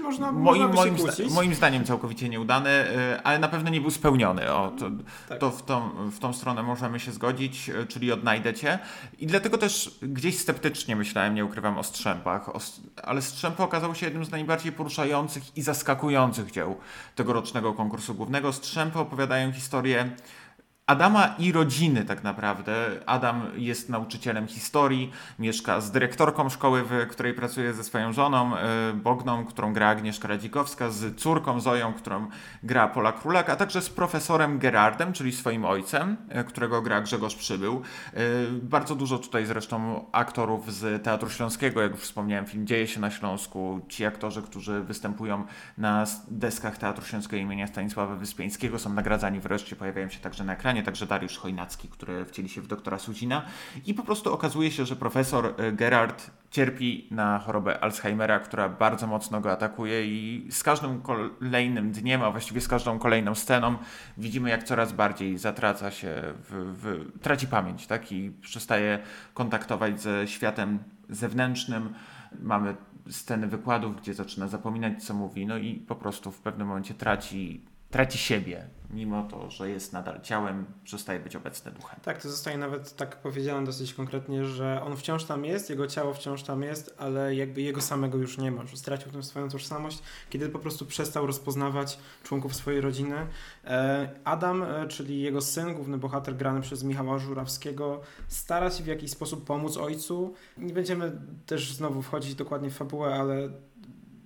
Można, 0.06 0.32
moim, 0.32 0.62
można 0.62 0.74
moim, 0.74 0.98
zda 0.98 1.34
moim 1.34 1.54
zdaniem 1.54 1.84
całkowicie 1.84 2.28
nieudany, 2.28 2.70
y, 2.70 3.22
ale 3.22 3.38
na 3.38 3.48
pewno 3.48 3.70
nie 3.70 3.80
był 3.80 3.90
spełniony. 3.90 4.52
O, 4.52 4.72
to, 4.78 4.90
tak. 5.28 5.38
to 5.38 5.50
w, 5.50 5.62
tą, 5.62 5.90
w 6.10 6.18
tą 6.18 6.32
stronę 6.32 6.62
możemy 6.62 7.00
się 7.00 7.12
zgodzić, 7.12 7.68
y, 7.68 7.86
czyli 7.86 8.12
odnajdę 8.12 8.54
cię. 8.54 8.78
I 9.18 9.26
dlatego 9.26 9.58
też 9.58 9.98
gdzieś 10.02 10.38
sceptycznie 10.38 10.96
myślałem, 10.96 11.34
nie 11.34 11.44
ukrywam, 11.44 11.78
o 11.78 11.82
Strzępach, 11.82 12.48
o, 12.48 12.58
ale 13.02 13.22
Strzępy 13.22 13.62
okazały 13.62 13.94
się 13.94 14.06
jednym 14.06 14.24
z 14.24 14.30
najbardziej 14.30 14.72
poruszających 14.72 15.56
i 15.56 15.62
zaskakujących 15.62 16.50
dzieł 16.50 16.76
tegorocznego 17.14 17.72
konkursu 17.72 18.14
głównego. 18.14 18.52
Strzępy 18.52 18.98
opowiadają 18.98 19.52
historię 19.52 20.10
Adama 20.86 21.34
i 21.38 21.52
rodziny 21.52 22.04
tak 22.04 22.24
naprawdę. 22.24 22.86
Adam 23.06 23.42
jest 23.56 23.88
nauczycielem 23.88 24.46
historii, 24.46 25.10
mieszka 25.38 25.80
z 25.80 25.90
dyrektorką 25.90 26.48
szkoły, 26.48 26.82
w 26.84 27.06
której 27.10 27.34
pracuje 27.34 27.74
ze 27.74 27.84
swoją 27.84 28.12
żoną 28.12 28.56
e, 28.56 28.92
Bogną, 28.92 29.44
którą 29.44 29.72
gra 29.72 29.88
Agnieszka 29.88 30.28
Radzikowska, 30.28 30.90
z 30.90 31.16
córką 31.16 31.60
Zoją, 31.60 31.94
którą 31.94 32.28
gra 32.62 32.88
Pola 32.88 33.12
Królak, 33.12 33.50
a 33.50 33.56
także 33.56 33.82
z 33.82 33.90
profesorem 33.90 34.58
Gerardem, 34.58 35.12
czyli 35.12 35.32
swoim 35.32 35.64
ojcem, 35.64 36.16
e, 36.28 36.44
którego 36.44 36.82
gra 36.82 37.00
Grzegorz 37.00 37.34
Przybył. 37.34 37.82
E, 38.14 38.20
bardzo 38.62 38.94
dużo 38.94 39.18
tutaj 39.18 39.46
zresztą 39.46 40.04
aktorów 40.12 40.74
z 40.74 41.04
Teatru 41.04 41.30
Śląskiego, 41.30 41.82
jak 41.82 41.92
już 41.92 42.00
wspomniałem, 42.00 42.46
film 42.46 42.66
dzieje 42.66 42.86
się 42.86 43.00
na 43.00 43.10
Śląsku. 43.10 43.80
Ci 43.88 44.04
aktorzy, 44.04 44.42
którzy 44.42 44.80
występują 44.80 45.44
na 45.78 46.04
deskach 46.28 46.78
Teatru 46.78 47.04
Śląskiego 47.04 47.42
imienia 47.42 47.66
Stanisława 47.66 48.14
Wyspiańskiego 48.14 48.78
są 48.78 48.92
nagradzani 48.92 49.40
wreszcie, 49.40 49.76
pojawiają 49.76 50.08
się 50.08 50.20
także 50.20 50.44
na 50.44 50.52
ekranie 50.52 50.75
także 50.82 51.06
Dariusz 51.06 51.38
Chojnacki, 51.38 51.88
który 51.88 52.24
wcieli 52.24 52.48
się 52.48 52.60
w 52.60 52.66
doktora 52.66 52.98
Suzina 52.98 53.42
i 53.86 53.94
po 53.94 54.02
prostu 54.02 54.32
okazuje 54.32 54.70
się, 54.70 54.86
że 54.86 54.96
profesor 54.96 55.54
e, 55.56 55.72
Gerard 55.72 56.30
cierpi 56.50 57.08
na 57.10 57.38
chorobę 57.38 57.80
Alzheimera, 57.80 58.40
która 58.40 58.68
bardzo 58.68 59.06
mocno 59.06 59.40
go 59.40 59.52
atakuje 59.52 60.06
i 60.06 60.46
z 60.50 60.62
każdym 60.62 61.02
kolejnym 61.02 61.92
dniem, 61.92 62.22
a 62.22 62.30
właściwie 62.30 62.60
z 62.60 62.68
każdą 62.68 62.98
kolejną 62.98 63.34
sceną 63.34 63.76
widzimy, 64.18 64.50
jak 64.50 64.64
coraz 64.64 64.92
bardziej 64.92 65.38
zatraca 65.38 65.90
się, 65.90 66.14
w, 66.24 66.74
w, 66.82 67.20
traci 67.22 67.46
pamięć 67.46 67.86
tak? 67.86 68.12
i 68.12 68.30
przestaje 68.30 68.98
kontaktować 69.34 70.00
ze 70.00 70.28
światem 70.28 70.78
zewnętrznym. 71.08 71.94
Mamy 72.40 72.74
sceny 73.10 73.46
wykładów, 73.46 73.96
gdzie 73.96 74.14
zaczyna 74.14 74.48
zapominać, 74.48 75.04
co 75.04 75.14
mówi, 75.14 75.46
no 75.46 75.56
i 75.56 75.74
po 75.74 75.94
prostu 75.94 76.32
w 76.32 76.38
pewnym 76.40 76.68
momencie 76.68 76.94
traci 76.94 77.64
traci 77.90 78.18
siebie, 78.18 78.68
mimo 78.90 79.22
to, 79.22 79.50
że 79.50 79.70
jest 79.70 79.92
nadal 79.92 80.20
ciałem, 80.20 80.66
przestaje 80.84 81.20
być 81.20 81.36
obecny 81.36 81.72
duchem. 81.72 82.00
Tak, 82.02 82.22
to 82.22 82.30
zostaje 82.30 82.58
nawet 82.58 82.96
tak 82.96 83.16
powiedziane 83.16 83.66
dosyć 83.66 83.94
konkretnie, 83.94 84.44
że 84.44 84.82
on 84.82 84.96
wciąż 84.96 85.24
tam 85.24 85.44
jest, 85.44 85.70
jego 85.70 85.86
ciało 85.86 86.14
wciąż 86.14 86.42
tam 86.42 86.62
jest, 86.62 86.94
ale 86.98 87.34
jakby 87.34 87.62
jego 87.62 87.80
samego 87.80 88.18
już 88.18 88.38
nie 88.38 88.50
ma, 88.50 88.66
że 88.66 88.76
stracił 88.76 89.12
tę 89.12 89.22
swoją 89.22 89.48
tożsamość, 89.48 89.98
kiedy 90.30 90.48
po 90.48 90.58
prostu 90.58 90.86
przestał 90.86 91.26
rozpoznawać 91.26 91.98
członków 92.22 92.56
swojej 92.56 92.80
rodziny. 92.80 93.26
E, 93.64 94.08
Adam, 94.24 94.62
e, 94.62 94.88
czyli 94.88 95.20
jego 95.20 95.40
syn, 95.40 95.74
główny 95.74 95.98
bohater 95.98 96.36
grany 96.36 96.60
przez 96.60 96.84
Michała 96.84 97.18
Żurawskiego, 97.18 98.00
stara 98.28 98.70
się 98.70 98.84
w 98.84 98.86
jakiś 98.86 99.10
sposób 99.10 99.44
pomóc 99.44 99.76
ojcu. 99.76 100.34
Nie 100.58 100.74
będziemy 100.74 101.12
też 101.46 101.72
znowu 101.72 102.02
wchodzić 102.02 102.34
dokładnie 102.34 102.70
w 102.70 102.76
fabułę, 102.76 103.14
ale 103.14 103.50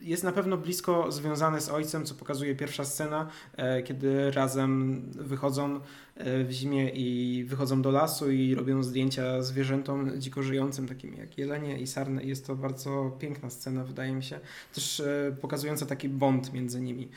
jest 0.00 0.24
na 0.24 0.32
pewno 0.32 0.56
blisko 0.56 1.12
związane 1.12 1.60
z 1.60 1.68
ojcem, 1.68 2.04
co 2.04 2.14
pokazuje 2.14 2.54
pierwsza 2.54 2.84
scena, 2.84 3.28
e, 3.56 3.82
kiedy 3.82 4.30
razem 4.30 5.02
wychodzą 5.14 5.80
e, 6.16 6.44
w 6.44 6.50
zimie 6.50 6.90
i 6.90 7.44
wychodzą 7.44 7.82
do 7.82 7.90
lasu 7.90 8.30
i 8.30 8.54
robią 8.54 8.82
zdjęcia 8.82 9.42
zwierzętom 9.42 10.20
dziko 10.20 10.42
żyjącym, 10.42 10.88
takim 10.88 11.14
jak 11.14 11.38
jelenie 11.38 11.78
i 11.78 11.86
sarny. 11.86 12.24
Jest 12.24 12.46
to 12.46 12.56
bardzo 12.56 13.16
piękna 13.18 13.50
scena, 13.50 13.84
wydaje 13.84 14.12
mi 14.12 14.22
się, 14.22 14.40
też 14.74 15.00
e, 15.00 15.36
pokazująca 15.40 15.86
taki 15.86 16.08
bond 16.08 16.52
między 16.52 16.80
nimi. 16.80 17.08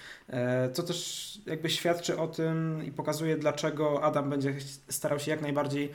Co 0.74 0.84
też 0.84 1.42
jakby 1.46 1.70
świadczy 1.70 2.18
o 2.18 2.28
tym 2.28 2.86
i 2.86 2.92
pokazuje, 2.92 3.38
dlaczego 3.38 4.04
Adam 4.04 4.30
będzie 4.30 4.56
starał 4.90 5.20
się 5.20 5.32
jak 5.32 5.42
najbardziej 5.42 5.92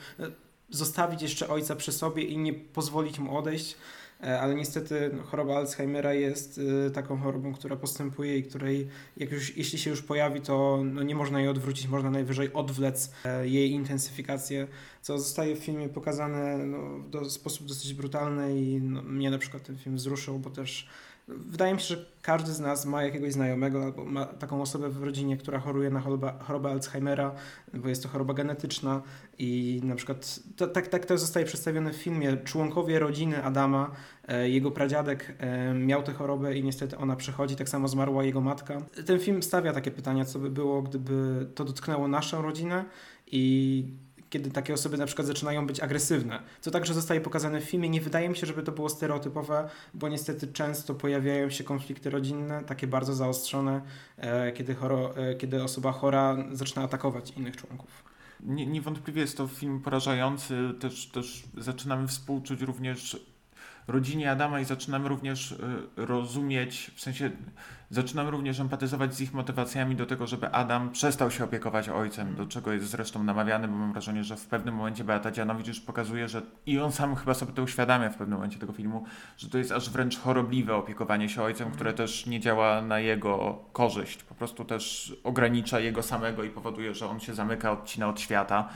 zostawić 0.69 1.21
jeszcze 1.21 1.47
ojca 1.47 1.75
przy 1.75 1.91
sobie 1.91 2.23
i 2.23 2.37
nie 2.37 2.53
pozwolić 2.53 3.19
mu 3.19 3.37
odejść. 3.37 3.75
E, 4.23 4.39
ale 4.39 4.55
niestety 4.55 5.11
no, 5.13 5.23
choroba 5.23 5.57
Alzheimera 5.57 6.13
jest 6.13 6.59
e, 6.87 6.91
taką 6.91 7.17
chorobą, 7.17 7.53
która 7.53 7.75
postępuje 7.75 8.37
i 8.37 8.43
której 8.43 8.87
jak 9.17 9.31
już, 9.31 9.57
jeśli 9.57 9.79
się 9.79 9.89
już 9.89 10.01
pojawi, 10.01 10.41
to 10.41 10.81
no, 10.85 11.03
nie 11.03 11.15
można 11.15 11.39
jej 11.39 11.49
odwrócić, 11.49 11.87
można 11.87 12.09
najwyżej 12.09 12.53
odwlec 12.53 13.11
e, 13.25 13.47
jej 13.47 13.71
intensyfikację, 13.71 14.67
co 15.01 15.19
zostaje 15.19 15.55
w 15.55 15.59
filmie 15.59 15.89
pokazane 15.89 16.57
no, 16.57 16.99
w 17.23 17.31
sposób 17.31 17.67
dosyć 17.67 17.93
brutalny 17.93 18.59
i 18.59 18.81
no, 18.81 19.01
mnie 19.01 19.31
na 19.31 19.37
przykład 19.37 19.63
ten 19.63 19.77
film 19.77 19.95
wzruszył, 19.95 20.39
bo 20.39 20.49
też 20.49 20.87
Wydaje 21.29 21.73
mi 21.73 21.79
się, 21.79 21.95
że 21.95 22.05
każdy 22.21 22.51
z 22.51 22.59
nas 22.59 22.85
ma 22.85 23.03
jakiegoś 23.03 23.33
znajomego 23.33 23.83
albo 23.83 24.05
ma 24.05 24.25
taką 24.25 24.61
osobę 24.61 24.89
w 24.89 25.03
rodzinie, 25.03 25.37
która 25.37 25.59
choruje 25.59 25.89
na 25.89 25.99
chorobę, 25.99 26.33
chorobę 26.39 26.69
Alzheimera, 26.69 27.31
bo 27.73 27.89
jest 27.89 28.03
to 28.03 28.09
choroba 28.09 28.33
genetyczna 28.33 29.01
i 29.37 29.81
na 29.83 29.95
przykład 29.95 30.39
to, 30.57 30.67
tak, 30.67 30.87
tak 30.87 31.05
to 31.05 31.17
zostaje 31.17 31.45
przedstawione 31.45 31.93
w 31.93 31.95
filmie. 31.95 32.37
Członkowie 32.37 32.99
rodziny 32.99 33.43
Adama, 33.43 33.91
e, 34.27 34.49
jego 34.49 34.71
pradziadek 34.71 35.35
e, 35.39 35.73
miał 35.73 36.03
tę 36.03 36.13
chorobę 36.13 36.57
i 36.57 36.63
niestety 36.63 36.97
ona 36.97 37.15
przechodzi, 37.15 37.55
tak 37.55 37.69
samo 37.69 37.87
zmarła 37.87 38.23
jego 38.23 38.41
matka. 38.41 38.81
Ten 39.05 39.19
film 39.19 39.43
stawia 39.43 39.73
takie 39.73 39.91
pytania, 39.91 40.25
co 40.25 40.39
by 40.39 40.49
było, 40.49 40.81
gdyby 40.81 41.47
to 41.55 41.65
dotknęło 41.65 42.07
naszą 42.07 42.41
rodzinę 42.41 42.85
i 43.27 43.83
kiedy 44.29 44.51
takie 44.51 44.73
osoby 44.73 44.97
na 44.97 45.05
przykład 45.05 45.27
zaczynają 45.27 45.67
być 45.67 45.79
agresywne. 45.79 46.39
Co 46.61 46.71
także 46.71 46.93
zostaje 46.93 47.21
pokazane 47.21 47.61
w 47.61 47.63
filmie. 47.63 47.89
Nie 47.89 48.01
wydaje 48.01 48.29
mi 48.29 48.35
się, 48.35 48.47
żeby 48.47 48.63
to 48.63 48.71
było 48.71 48.89
stereotypowe, 48.89 49.69
bo 49.93 50.09
niestety 50.09 50.47
często 50.47 50.95
pojawiają 50.95 51.49
się 51.49 51.63
konflikty 51.63 52.09
rodzinne, 52.09 52.63
takie 52.63 52.87
bardzo 52.87 53.13
zaostrzone, 53.13 53.81
e, 54.17 54.51
kiedy, 54.51 54.75
choro, 54.75 55.17
e, 55.17 55.35
kiedy 55.35 55.63
osoba 55.63 55.91
chora 55.91 56.37
zaczyna 56.51 56.83
atakować 56.83 57.31
innych 57.31 57.57
członków. 57.57 58.03
Nie, 58.39 58.67
niewątpliwie 58.67 59.21
jest 59.21 59.37
to 59.37 59.47
film 59.47 59.81
porażający. 59.81 60.73
Też, 60.79 61.07
też 61.07 61.43
zaczynamy 61.57 62.07
współczuć 62.07 62.61
również 62.61 63.25
rodzinie 63.89 64.31
Adama 64.31 64.59
i 64.59 64.65
zaczynamy 64.65 65.09
również 65.09 65.51
e, 65.51 66.05
rozumieć, 66.05 66.91
w 66.95 67.01
sensie 67.01 67.31
Zaczynam 67.91 68.27
również 68.27 68.59
empatyzować 68.59 69.15
z 69.15 69.21
ich 69.21 69.33
motywacjami 69.33 69.95
do 69.95 70.05
tego, 70.05 70.27
żeby 70.27 70.49
Adam 70.49 70.91
przestał 70.91 71.31
się 71.31 71.43
opiekować 71.43 71.89
ojcem, 71.89 72.35
do 72.35 72.45
czego 72.45 72.71
jest 72.71 72.89
zresztą 72.89 73.23
namawiany, 73.23 73.67
bo 73.67 73.75
mam 73.75 73.91
wrażenie, 73.91 74.23
że 74.23 74.35
w 74.35 74.45
pewnym 74.45 74.75
momencie 74.75 75.03
Beata 75.03 75.31
Dzianowicz 75.31 75.67
już 75.67 75.79
pokazuje, 75.79 76.27
że 76.27 76.41
i 76.65 76.79
on 76.79 76.91
sam 76.91 77.15
chyba 77.15 77.33
sobie 77.33 77.53
to 77.53 77.63
uświadamia 77.63 78.09
w 78.09 78.15
pewnym 78.15 78.37
momencie 78.37 78.59
tego 78.59 78.73
filmu, 78.73 79.05
że 79.37 79.49
to 79.49 79.57
jest 79.57 79.71
aż 79.71 79.89
wręcz 79.89 80.19
chorobliwe 80.19 80.75
opiekowanie 80.75 81.29
się 81.29 81.41
ojcem, 81.41 81.71
które 81.71 81.93
też 81.93 82.25
nie 82.25 82.39
działa 82.39 82.81
na 82.81 82.99
jego 82.99 83.59
korzyść, 83.73 84.23
po 84.23 84.35
prostu 84.35 84.65
też 84.65 85.15
ogranicza 85.23 85.79
jego 85.79 86.03
samego 86.03 86.43
i 86.43 86.49
powoduje, 86.49 86.93
że 86.93 87.09
on 87.09 87.19
się 87.19 87.33
zamyka, 87.33 87.71
odcina 87.71 88.09
od 88.09 88.19
świata. 88.19 88.69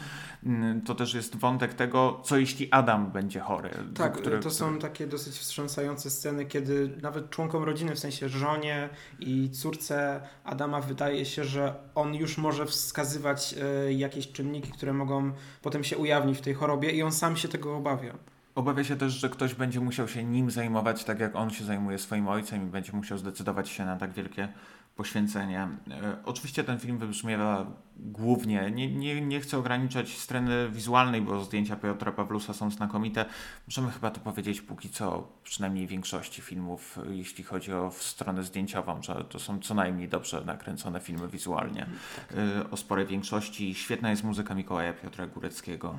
Mm, 0.45 0.82
to 0.82 0.95
też 0.95 1.13
jest 1.13 1.36
wątek 1.36 1.73
tego, 1.73 2.21
co 2.23 2.38
jeśli 2.38 2.67
Adam 2.71 3.12
będzie 3.12 3.39
chory. 3.39 3.69
Tak, 3.95 4.13
który, 4.13 4.39
to 4.39 4.52
są 4.52 4.80
takie 4.80 5.03
dosyć 5.08 5.34
wstrząsające 5.34 6.10
sceny, 6.10 6.46
kiedy 6.46 6.98
nawet 7.02 7.30
członkom 7.30 7.63
rodziny, 7.63 7.96
w 7.96 8.00
sensie 8.00 8.30
żonie, 8.30 8.89
i 9.20 9.50
córce 9.50 10.22
Adama 10.44 10.82
wydaje 10.82 11.26
się, 11.26 11.44
że 11.44 11.76
on 11.96 12.16
już 12.16 12.38
może 12.38 12.66
wskazywać 12.66 13.56
e, 13.88 13.94
jakieś 13.94 14.32
czynniki, 14.32 14.72
które 14.72 14.94
mogą 14.94 15.32
potem 15.62 15.84
się 15.84 15.98
ujawnić 15.98 16.38
w 16.38 16.42
tej 16.42 16.54
chorobie 16.54 16.92
i 16.92 17.04
on 17.04 17.12
sam 17.12 17.38
się 17.38 17.48
tego 17.48 17.78
obawia. 17.78 18.13
Obawia 18.56 18.84
się 18.84 18.96
też, 18.96 19.13
że 19.13 19.30
ktoś 19.30 19.54
będzie 19.54 19.80
musiał 19.80 20.08
się 20.08 20.24
nim 20.24 20.52
zajmować, 20.52 21.04
tak 21.04 21.20
jak 21.20 21.36
on 21.36 21.50
się 21.50 21.63
zajmuje 21.63 21.98
swoim 21.98 22.28
ojcem 22.28 22.63
i 22.63 22.66
będzie 22.66 22.92
musiał 22.92 23.18
zdecydować 23.18 23.70
się 23.70 23.86
na 23.86 23.98
tak 23.98 24.13
wielkie 24.13 24.48
poświęcenie. 24.96 25.68
E, 25.92 26.18
oczywiście 26.26 26.63
ten 26.63 26.80
film 26.80 26.98
wybrzmiewa 26.98 27.66
głównie, 27.95 28.71
nie, 28.71 28.95
nie, 28.95 29.21
nie 29.21 29.39
chcę 29.39 29.58
ograniczać 29.58 30.17
strony 30.17 30.69
wizualnej, 30.69 31.21
bo 31.21 31.43
zdjęcia 31.43 31.75
Piotra 31.75 32.12
Pawlusa 32.12 32.53
są 32.53 32.71
znakomite. 32.71 33.25
Możemy 33.67 33.91
chyba 33.91 34.12
to 34.12 34.19
powiedzieć 34.19 34.62
póki 34.62 34.89
co, 34.89 35.27
przynajmniej 35.43 35.88
w 35.88 35.89
większości 35.89 36.41
filmów, 36.41 36.99
jeśli 37.10 37.43
chodzi 37.43 37.73
o 37.73 37.91
stronę 37.91 38.43
zdjęciową, 38.43 39.01
że 39.01 39.25
to 39.29 39.39
są 39.39 39.60
co 39.60 39.73
najmniej 39.73 40.10
dobrze 40.10 40.45
nakręcone 40.45 40.99
filmy 40.99 41.27
wizualnie. 41.27 41.86
Tak. 42.15 42.38
O 42.71 42.77
sporej 42.77 43.06
większości. 43.06 43.75
Świetna 43.75 44.10
jest 44.10 44.23
muzyka 44.23 44.56
Mikołaja 44.56 44.93
Piotra 44.93 45.27
Góreckiego. 45.27 45.95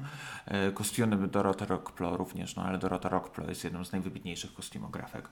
E, 0.46 0.72
kostiumy 0.72 1.28
Dorota 1.28 1.66
Rockplo 1.66 2.16
również, 2.16 2.56
no 2.56 2.64
ale 2.64 2.78
Dorota 2.78 3.08
Rockplo 3.08 3.48
jest 3.48 3.64
jedną 3.64 3.84
z 3.84 3.92
najwybitniejszych 3.92 4.54
kostiumografek. 4.54 5.28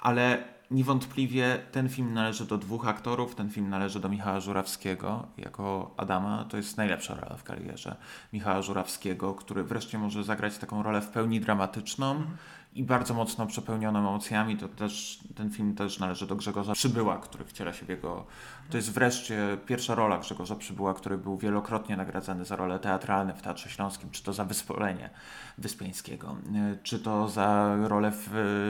Ale 0.00 0.44
niewątpliwie 0.70 1.58
ten 1.72 1.88
film 1.88 2.14
należy 2.14 2.46
do 2.46 2.58
dwóch 2.58 2.88
aktorów. 2.88 3.34
Ten 3.34 3.50
film 3.50 3.70
należy 3.70 4.00
do 4.00 4.08
Michała 4.08 4.40
Żurawskiego 4.40 5.26
jako 5.36 5.94
Adama. 6.14 6.44
To 6.44 6.56
jest 6.56 6.76
najlepsza 6.76 7.14
rola 7.14 7.36
w 7.36 7.42
karierze 7.42 7.96
Michała 8.32 8.62
Żurawskiego, 8.62 9.34
który 9.34 9.64
wreszcie 9.64 9.98
może 9.98 10.24
zagrać 10.24 10.58
taką 10.58 10.82
rolę 10.82 11.00
w 11.00 11.08
pełni 11.08 11.40
dramatyczną. 11.40 12.24
I 12.74 12.82
bardzo 12.82 13.14
mocno 13.14 13.46
przepełnioną 13.46 13.98
emocjami. 13.98 14.56
To 14.56 14.68
też, 14.68 15.18
ten 15.34 15.50
film 15.50 15.74
też 15.74 15.98
należy 15.98 16.26
do 16.26 16.36
Grzegorza 16.36 16.72
Przybyła, 16.72 17.18
który 17.18 17.44
wciela 17.44 17.72
się 17.72 17.86
w 17.86 17.88
jego... 17.88 18.26
To 18.70 18.76
jest 18.76 18.92
wreszcie 18.92 19.58
pierwsza 19.66 19.94
rola 19.94 20.18
Grzegorza 20.18 20.56
Przybyła, 20.56 20.94
który 20.94 21.18
był 21.18 21.38
wielokrotnie 21.38 21.96
nagradzany 21.96 22.44
za 22.44 22.56
role 22.56 22.78
teatralne 22.78 23.34
w 23.34 23.42
Teatrze 23.42 23.70
Śląskim, 23.70 24.10
czy 24.10 24.22
to 24.22 24.32
za 24.32 24.44
Wyspolenie 24.44 25.10
Wyspiańskiego, 25.58 26.36
czy 26.82 26.98
to 26.98 27.28
za 27.28 27.76
rolę 27.82 28.12
w, 28.14 28.28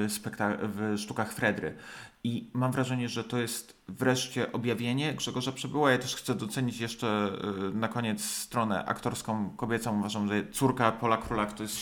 spektak- 0.08 0.58
w 0.62 0.94
sztukach 0.98 1.32
Fredry. 1.32 1.76
I 2.26 2.50
mam 2.52 2.72
wrażenie, 2.72 3.08
że 3.08 3.24
to 3.24 3.38
jest 3.38 3.84
wreszcie 3.88 4.52
objawienie 4.52 5.14
Grzegorza 5.14 5.52
Przybyła. 5.52 5.90
Ja 5.90 5.98
też 5.98 6.16
chcę 6.16 6.34
docenić 6.34 6.80
jeszcze 6.80 7.30
y, 7.70 7.74
na 7.74 7.88
koniec 7.88 8.24
stronę 8.24 8.84
aktorską 8.84 9.50
kobiecą. 9.56 9.98
Uważam, 9.98 10.28
że 10.28 10.46
córka 10.52 10.92
Pola 10.92 11.16
Królak 11.16 11.52
to 11.52 11.62
jest 11.62 11.76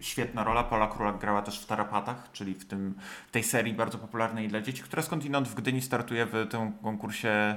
świetna 0.00 0.44
rola. 0.44 0.64
Pola 0.64 0.86
Królak 0.86 1.18
grała 1.18 1.42
też 1.42 1.60
w 1.60 1.66
Tarapatach, 1.66 2.32
czyli 2.32 2.54
w 2.54 2.64
tym, 2.64 2.94
tej 3.32 3.44
serii 3.44 3.74
bardzo 3.74 3.98
popularnej 3.98 4.48
dla 4.48 4.60
dzieci, 4.60 4.82
która 4.82 5.02
skądinąd 5.02 5.48
w 5.48 5.54
Gdyni 5.54 5.82
startuje 5.82 6.26
w 6.26 6.46
tym 6.50 6.72
konkursie 6.72 7.47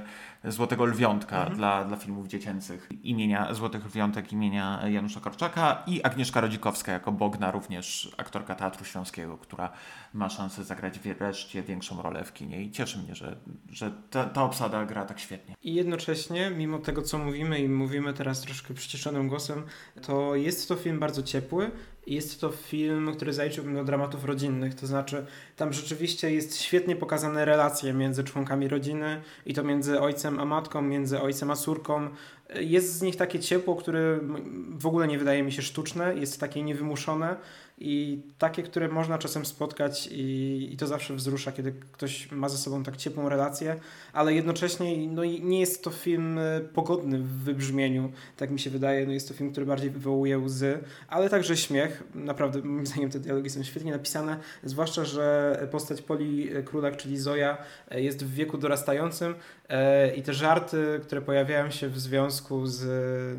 Złotego 0.44 0.84
Lwiątka 0.84 1.36
mhm. 1.38 1.56
dla, 1.56 1.84
dla 1.84 1.96
filmów 1.96 2.26
dziecięcych 2.26 2.88
imienia 3.02 3.54
Złotych 3.54 3.86
Lwiątek 3.86 4.32
imienia 4.32 4.80
Janusza 4.88 5.20
Korczaka 5.20 5.82
i 5.86 6.02
Agnieszka 6.02 6.40
Rodzikowska 6.40 6.92
jako 6.92 7.12
Bogna, 7.12 7.50
również 7.50 8.14
aktorka 8.16 8.54
Teatru 8.54 8.84
Śląskiego, 8.84 9.38
która 9.38 9.70
ma 10.14 10.28
szansę 10.28 10.64
zagrać 10.64 10.98
wreszcie 10.98 11.62
większą 11.62 12.02
rolę 12.02 12.24
w 12.24 12.32
kinie 12.32 12.62
i 12.62 12.70
cieszy 12.70 12.98
mnie, 12.98 13.14
że, 13.14 13.36
że 13.70 13.92
ta, 14.10 14.24
ta 14.24 14.42
obsada 14.42 14.84
gra 14.84 15.04
tak 15.04 15.20
świetnie. 15.20 15.54
I 15.62 15.74
jednocześnie, 15.74 16.50
mimo 16.50 16.78
tego 16.78 17.02
co 17.02 17.18
mówimy 17.18 17.58
i 17.58 17.68
mówimy 17.68 18.12
teraz 18.12 18.40
troszkę 18.40 18.74
przyciszonym 18.74 19.28
głosem, 19.28 19.62
to 20.02 20.34
jest 20.34 20.68
to 20.68 20.76
film 20.76 20.98
bardzo 20.98 21.22
ciepły, 21.22 21.70
jest 22.06 22.40
to 22.40 22.50
film, 22.50 23.12
który 23.14 23.32
zaliczyłbym 23.32 23.74
do 23.74 23.84
dramatów 23.84 24.24
rodzinnych, 24.24 24.74
to 24.74 24.86
znaczy 24.86 25.26
tam 25.56 25.72
rzeczywiście 25.72 26.32
jest 26.32 26.60
świetnie 26.60 26.96
pokazane 26.96 27.44
relacje 27.44 27.92
między 27.92 28.24
członkami 28.24 28.68
rodziny 28.68 29.22
i 29.46 29.54
to 29.54 29.62
między 29.64 30.00
ojcem 30.00 30.40
a 30.40 30.44
matką, 30.44 30.82
między 30.82 31.20
ojcem 31.20 31.50
a 31.50 31.56
córką. 31.56 32.08
Jest 32.60 32.94
z 32.94 33.02
nich 33.02 33.16
takie 33.16 33.40
ciepło, 33.40 33.76
które 33.76 34.20
w 34.70 34.86
ogóle 34.86 35.08
nie 35.08 35.18
wydaje 35.18 35.42
mi 35.42 35.52
się 35.52 35.62
sztuczne, 35.62 36.14
jest 36.14 36.40
takie 36.40 36.62
niewymuszone 36.62 37.36
i 37.84 38.22
takie, 38.38 38.62
które 38.62 38.88
można 38.88 39.18
czasem 39.18 39.46
spotkać 39.46 40.08
i, 40.12 40.68
i 40.72 40.76
to 40.76 40.86
zawsze 40.86 41.14
wzrusza, 41.14 41.52
kiedy 41.52 41.72
ktoś 41.92 42.32
ma 42.32 42.48
ze 42.48 42.58
sobą 42.58 42.82
tak 42.82 42.96
ciepłą 42.96 43.28
relację, 43.28 43.76
ale 44.12 44.34
jednocześnie 44.34 45.08
no, 45.08 45.24
nie 45.24 45.60
jest 45.60 45.84
to 45.84 45.90
film 45.90 46.38
e, 46.38 46.60
pogodny 46.60 47.18
w 47.18 47.28
wybrzmieniu, 47.28 48.12
tak 48.36 48.50
mi 48.50 48.60
się 48.60 48.70
wydaje, 48.70 49.06
no, 49.06 49.12
jest 49.12 49.28
to 49.28 49.34
film, 49.34 49.50
który 49.50 49.66
bardziej 49.66 49.90
wywołuje 49.90 50.38
łzy, 50.38 50.78
ale 51.08 51.30
także 51.30 51.56
śmiech, 51.56 52.02
naprawdę 52.14 52.62
moim 52.62 52.86
zdaniem 52.86 53.10
te 53.10 53.20
dialogi 53.20 53.50
są 53.50 53.62
świetnie 53.62 53.92
napisane, 53.92 54.36
zwłaszcza, 54.64 55.04
że 55.04 55.56
postać 55.70 56.02
Poli 56.02 56.50
Królak, 56.64 56.96
czyli 56.96 57.18
Zoja 57.18 57.58
e, 57.90 58.02
jest 58.02 58.24
w 58.24 58.34
wieku 58.34 58.58
dorastającym 58.58 59.34
e, 59.68 60.14
i 60.14 60.22
te 60.22 60.34
żarty, 60.34 61.00
które 61.02 61.22
pojawiają 61.22 61.70
się 61.70 61.88
w 61.88 61.98
związku 61.98 62.66
z, 62.66 62.82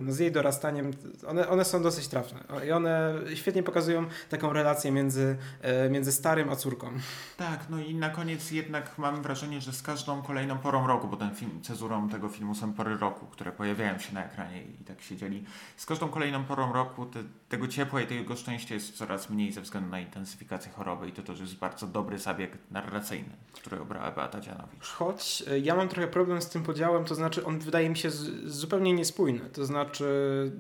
no, 0.02 0.12
z 0.12 0.20
jej 0.20 0.32
dorastaniem, 0.32 0.92
one, 1.28 1.48
one 1.48 1.66
są 1.66 1.84
dosyć 1.84 2.08
trafne. 2.08 2.40
I 2.68 2.72
one 2.72 3.14
świetnie 3.34 3.64
pokazują 3.64 4.06
taką 4.34 4.54
relację 4.54 4.92
między, 4.92 5.38
e, 5.62 5.90
między 5.90 6.12
starym 6.12 6.50
a 6.50 6.56
córką. 6.56 6.92
Tak, 7.38 7.60
no 7.70 7.80
i 7.80 7.96
na 7.96 8.10
koniec 8.10 8.52
jednak 8.52 8.98
mam 8.98 9.22
wrażenie, 9.22 9.62
że 9.62 9.74
z 9.74 9.82
każdą 9.82 10.22
kolejną 10.22 10.58
porą 10.58 10.88
roku, 10.88 11.08
bo 11.08 11.18
ten 11.18 11.36
film, 11.36 11.62
cezurą 11.62 12.10
tego 12.10 12.30
filmu 12.30 12.56
są 12.56 12.74
pory 12.74 12.98
roku, 12.98 13.26
które 13.26 13.52
pojawiają 13.52 14.00
się 14.00 14.14
na 14.14 14.26
ekranie 14.26 14.64
i 14.64 14.84
tak 14.84 15.02
się 15.02 15.16
dzieli. 15.16 15.44
Z 15.78 15.86
każdą 15.86 16.10
kolejną 16.10 16.44
porą 16.44 16.74
roku 16.74 17.06
te, 17.06 17.24
tego 17.50 17.68
ciepła 17.68 18.02
i 18.02 18.08
tego 18.08 18.36
szczęścia 18.36 18.76
jest 18.76 18.98
coraz 18.98 19.30
mniej 19.30 19.52
ze 19.52 19.62
względu 19.62 19.90
na 19.90 20.00
intensyfikację 20.00 20.72
choroby 20.72 21.08
i 21.08 21.12
to 21.12 21.22
też 21.22 21.40
jest 21.40 21.56
bardzo 21.56 21.88
dobry 21.88 22.20
zabieg 22.20 22.58
narracyjny, 22.72 23.36
który 23.54 23.82
obrała 23.82 24.12
Beata 24.12 24.40
Dzianowicz. 24.40 24.88
Choć 24.88 25.44
e, 25.48 25.60
ja 25.60 25.76
mam 25.76 25.90
trochę 25.90 26.08
problem 26.08 26.42
z 26.42 26.50
tym 26.50 26.64
podziałem, 26.64 27.06
to 27.06 27.16
znaczy 27.16 27.46
on 27.46 27.60
wydaje 27.60 27.90
mi 27.90 27.98
się 27.98 28.12
z, 28.12 28.46
zupełnie 28.46 28.94
niespójny. 28.94 29.40
To 29.40 29.66
znaczy 29.66 30.06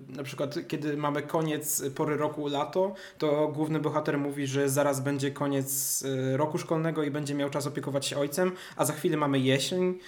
na 0.09 0.23
przykład 0.23 0.55
kiedy 0.67 0.97
mamy 0.97 1.21
koniec 1.21 1.83
pory 1.95 2.17
roku 2.17 2.47
lato, 2.47 2.95
to 3.17 3.47
główny 3.53 3.79
bohater 3.79 4.17
mówi, 4.17 4.47
że 4.47 4.69
zaraz 4.69 4.99
będzie 4.99 5.31
koniec 5.31 6.03
e, 6.33 6.37
roku 6.37 6.57
szkolnego 6.57 7.03
i 7.03 7.11
będzie 7.11 7.35
miał 7.35 7.49
czas 7.49 7.67
opiekować 7.67 8.05
się 8.05 8.17
ojcem, 8.17 8.51
a 8.75 8.85
za 8.85 8.93
chwilę 8.93 9.17
mamy 9.17 9.39
jesień. 9.39 9.99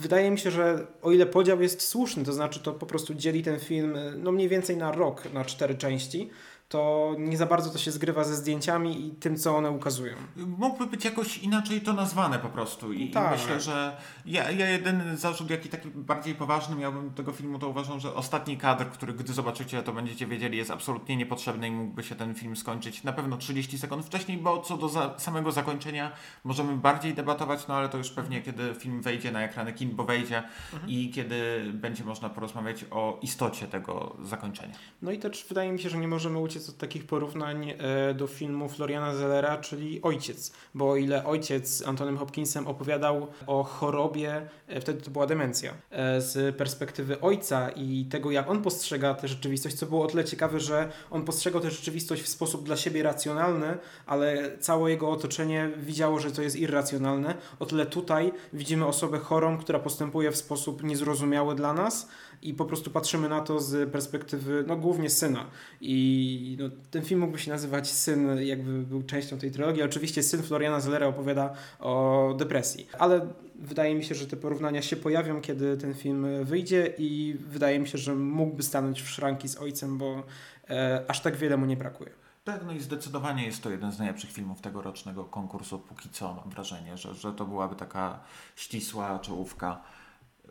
Wydaje 0.00 0.30
mi 0.30 0.38
się, 0.38 0.50
że 0.50 0.86
o 1.02 1.12
ile 1.12 1.26
podział 1.26 1.62
jest 1.62 1.82
słuszny, 1.82 2.24
to 2.24 2.32
znaczy 2.32 2.60
to 2.60 2.72
po 2.72 2.86
prostu 2.86 3.14
dzieli 3.14 3.42
ten 3.42 3.60
film 3.60 3.96
e, 3.96 4.12
no 4.16 4.32
mniej 4.32 4.48
więcej 4.48 4.76
na 4.76 4.92
rok, 4.92 5.32
na 5.32 5.44
cztery 5.44 5.74
części, 5.74 6.30
to 6.68 7.14
nie 7.18 7.36
za 7.36 7.46
bardzo 7.46 7.70
to 7.70 7.78
się 7.78 7.90
zgrywa 7.90 8.24
ze 8.24 8.36
zdjęciami 8.36 9.06
i 9.06 9.10
tym, 9.10 9.36
co 9.36 9.56
one 9.56 9.70
ukazują. 9.70 10.14
Mógłby 10.36 10.86
być 10.86 11.04
jakoś 11.04 11.38
inaczej 11.38 11.80
to 11.80 11.92
nazwane 11.92 12.38
po 12.38 12.48
prostu. 12.48 12.92
I, 12.92 13.10
Tak. 13.10 13.38
i 13.38 13.40
myślę, 13.40 13.60
że 13.60 13.96
ja, 14.26 14.50
ja 14.50 14.70
jedyny 14.70 15.16
zarzut, 15.16 15.50
jaki 15.50 15.68
taki 15.68 15.88
bardziej 15.94 16.34
poważny 16.34 16.76
miałbym 16.76 17.10
do 17.10 17.16
tego 17.16 17.32
filmu, 17.32 17.58
to 17.58 17.68
uważam, 17.68 18.00
że 18.00 18.14
ostatni 18.14 18.56
kadr, 18.56 18.84
który 18.86 19.12
gdy 19.12 19.32
zobaczycie, 19.32 19.82
to 19.82 19.92
będziecie 19.92 20.26
wiedzieli, 20.26 20.58
jest 20.58 20.70
absolutnie 20.70 21.16
niepotrzebny 21.16 21.68
i 21.68 21.70
mógłby 21.70 22.02
się 22.02 22.14
ten 22.14 22.34
film 22.34 22.56
skończyć 22.56 23.04
na 23.04 23.12
pewno 23.12 23.36
30 23.36 23.78
sekund 23.78 24.06
wcześniej, 24.06 24.38
bo 24.38 24.62
co 24.62 24.76
do 24.76 24.88
za, 24.88 25.14
samego 25.18 25.52
zakończenia 25.52 26.12
możemy 26.44 26.76
bardziej 26.76 27.14
debatować, 27.14 27.68
no 27.68 27.74
ale 27.74 27.88
to 27.88 27.98
już 27.98 28.10
pewnie 28.10 28.42
kiedy 28.42 28.74
film 28.74 29.02
wejdzie 29.02 29.32
na 29.32 29.42
ekrany 29.42 29.72
kin, 29.72 29.90
bo 29.96 30.04
wejdzie 30.04 30.42
i 30.86 31.10
kiedy 31.10 31.64
będzie 31.72 32.04
można 32.04 32.28
porozmawiać 32.28 32.84
o 32.90 33.18
istocie 33.22 33.66
tego 33.66 34.16
zakończenia. 34.22 34.74
No 35.02 35.10
i 35.12 35.18
też 35.18 35.46
wydaje 35.48 35.72
mi 35.72 35.78
się, 35.80 35.88
że 35.90 35.98
nie 35.98 36.08
możemy 36.08 36.38
uciec 36.38 36.57
od 36.68 36.76
takich 36.76 37.06
porównań 37.06 37.70
e, 37.70 38.14
do 38.14 38.26
filmu 38.26 38.68
Floriana 38.68 39.14
Zellera, 39.14 39.56
czyli 39.56 40.02
Ojciec. 40.02 40.52
Bo 40.74 40.90
o 40.90 40.96
ile 40.96 41.24
Ojciec 41.24 41.68
z 41.68 41.86
Antonym 41.86 42.18
Hopkinsem 42.18 42.66
opowiadał 42.66 43.26
o 43.46 43.64
chorobie, 43.64 44.48
e, 44.68 44.80
wtedy 44.80 45.02
to 45.02 45.10
była 45.10 45.26
demencja, 45.26 45.74
e, 45.90 46.20
z 46.20 46.56
perspektywy 46.56 47.20
ojca 47.20 47.70
i 47.70 48.04
tego, 48.10 48.30
jak 48.30 48.50
on 48.50 48.62
postrzega 48.62 49.14
tę 49.14 49.28
rzeczywistość, 49.28 49.76
co 49.76 49.86
było 49.86 50.04
o 50.04 50.06
tyle 50.06 50.24
ciekawe, 50.24 50.60
że 50.60 50.92
on 51.10 51.24
postrzegał 51.24 51.60
tę 51.60 51.70
rzeczywistość 51.70 52.22
w 52.22 52.28
sposób 52.28 52.64
dla 52.64 52.76
siebie 52.76 53.02
racjonalny, 53.02 53.78
ale 54.06 54.58
całe 54.58 54.90
jego 54.90 55.10
otoczenie 55.10 55.70
widziało, 55.76 56.20
że 56.20 56.30
to 56.30 56.42
jest 56.42 56.56
irracjonalne. 56.56 57.34
O 57.58 57.66
tyle 57.66 57.86
tutaj 57.86 58.32
widzimy 58.52 58.86
osobę 58.86 59.18
chorą, 59.18 59.58
która 59.58 59.78
postępuje 59.78 60.30
w 60.30 60.36
sposób 60.36 60.82
niezrozumiały 60.82 61.54
dla 61.54 61.72
nas 61.72 62.08
i 62.42 62.54
po 62.54 62.64
prostu 62.64 62.90
patrzymy 62.90 63.28
na 63.28 63.40
to 63.40 63.60
z 63.60 63.90
perspektywy, 63.90 64.64
no 64.66 64.76
głównie 64.76 65.10
syna. 65.10 65.50
I 65.80 66.56
no, 66.60 66.68
ten 66.90 67.02
film 67.02 67.20
mógłby 67.20 67.38
się 67.38 67.50
nazywać 67.50 67.90
Syn, 67.90 68.42
jakby 68.42 68.82
był 68.82 69.02
częścią 69.02 69.38
tej 69.38 69.50
trylogii. 69.50 69.82
Oczywiście 69.82 70.22
syn 70.22 70.42
Floriana 70.42 70.80
Zellera 70.80 71.06
opowiada 71.06 71.52
o 71.80 72.34
depresji, 72.38 72.88
ale 72.98 73.26
wydaje 73.54 73.94
mi 73.94 74.04
się, 74.04 74.14
że 74.14 74.26
te 74.26 74.36
porównania 74.36 74.82
się 74.82 74.96
pojawią, 74.96 75.40
kiedy 75.40 75.76
ten 75.76 75.94
film 75.94 76.44
wyjdzie 76.44 76.94
i 76.98 77.36
wydaje 77.48 77.78
mi 77.78 77.88
się, 77.88 77.98
że 77.98 78.14
mógłby 78.14 78.62
stanąć 78.62 79.02
w 79.02 79.08
szranki 79.08 79.48
z 79.48 79.56
ojcem, 79.56 79.98
bo 79.98 80.22
e, 80.70 81.04
aż 81.08 81.20
tak 81.20 81.36
wiele 81.36 81.56
mu 81.56 81.66
nie 81.66 81.76
brakuje. 81.76 82.10
Tak, 82.44 82.64
no 82.66 82.72
i 82.72 82.80
zdecydowanie 82.80 83.46
jest 83.46 83.62
to 83.62 83.70
jeden 83.70 83.92
z 83.92 83.98
najlepszych 83.98 84.32
filmów 84.32 84.60
tegorocznego 84.60 85.24
konkursu. 85.24 85.78
Póki 85.78 86.08
co 86.08 86.34
mam 86.34 86.50
wrażenie, 86.50 86.96
że, 86.96 87.14
że 87.14 87.32
to 87.32 87.44
byłaby 87.44 87.76
taka 87.76 88.20
ścisła 88.56 89.18
czołówka. 89.18 89.80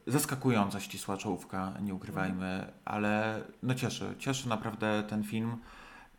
Zaskakująca 0.08 0.80
ścisła 0.80 1.18
czołówka, 1.18 1.74
nie 1.82 1.94
ukrywajmy, 1.94 2.74
ale 2.86 3.42
no 3.64 3.76
cieszy. 3.76 4.16
Cieszy 4.20 4.50
naprawdę 4.50 5.04
ten 5.04 5.24
film. 5.24 5.58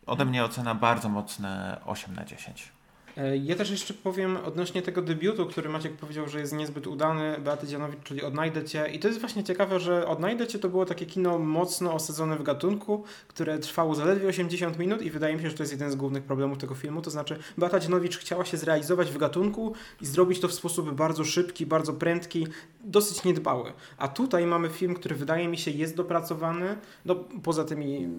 Ode 0.05 0.25
mnie 0.25 0.43
ocena 0.43 0.75
bardzo 0.75 1.09
mocne 1.09 1.81
8 1.85 2.15
na 2.15 2.25
10. 2.25 2.71
E, 3.17 3.37
Ja 3.37 3.55
też 3.55 3.69
jeszcze 3.71 3.93
powiem 3.93 4.37
odnośnie 4.37 4.81
tego 4.81 5.01
debiutu, 5.01 5.45
który 5.45 5.69
Maciek 5.69 5.93
powiedział, 5.93 6.29
że 6.29 6.39
jest 6.39 6.53
niezbyt 6.53 6.87
udany, 6.87 7.35
Beaty 7.39 7.67
Dzianowicz, 7.67 8.03
czyli 8.03 8.23
Odnajdę 8.23 8.63
Cię. 8.63 8.87
I 8.93 8.99
to 8.99 9.07
jest 9.07 9.19
właśnie 9.19 9.43
ciekawe, 9.43 9.79
że 9.79 10.07
Odnajdę 10.07 10.47
Cię 10.47 10.59
to 10.59 10.69
było 10.69 10.85
takie 10.85 11.05
kino 11.05 11.39
mocno 11.39 11.93
osadzone 11.93 12.37
w 12.37 12.43
gatunku, 12.43 13.03
które 13.27 13.59
trwało 13.59 13.95
zaledwie 13.95 14.27
80 14.27 14.79
minut 14.79 15.01
i 15.01 15.11
wydaje 15.11 15.35
mi 15.35 15.41
się, 15.41 15.49
że 15.49 15.55
to 15.55 15.63
jest 15.63 15.73
jeden 15.73 15.91
z 15.91 15.95
głównych 15.95 16.23
problemów 16.23 16.57
tego 16.57 16.75
filmu. 16.75 17.01
To 17.01 17.09
znaczy 17.09 17.39
Beata 17.57 17.79
Dzianowicz 17.79 18.17
chciała 18.17 18.45
się 18.45 18.57
zrealizować 18.57 19.11
w 19.11 19.17
gatunku 19.17 19.73
i 20.01 20.05
zrobić 20.05 20.39
to 20.39 20.47
w 20.47 20.53
sposób 20.53 20.91
bardzo 20.91 21.25
szybki, 21.25 21.65
bardzo 21.65 21.93
prędki, 21.93 22.47
dosyć 22.83 23.23
niedbały. 23.23 23.73
A 23.97 24.07
tutaj 24.07 24.45
mamy 24.45 24.69
film, 24.69 24.93
który 24.95 25.15
wydaje 25.15 25.47
mi 25.47 25.57
się 25.57 25.71
jest 25.71 25.95
dopracowany, 25.95 26.75
no 27.05 27.15
poza 27.43 27.63
tymi 27.63 28.09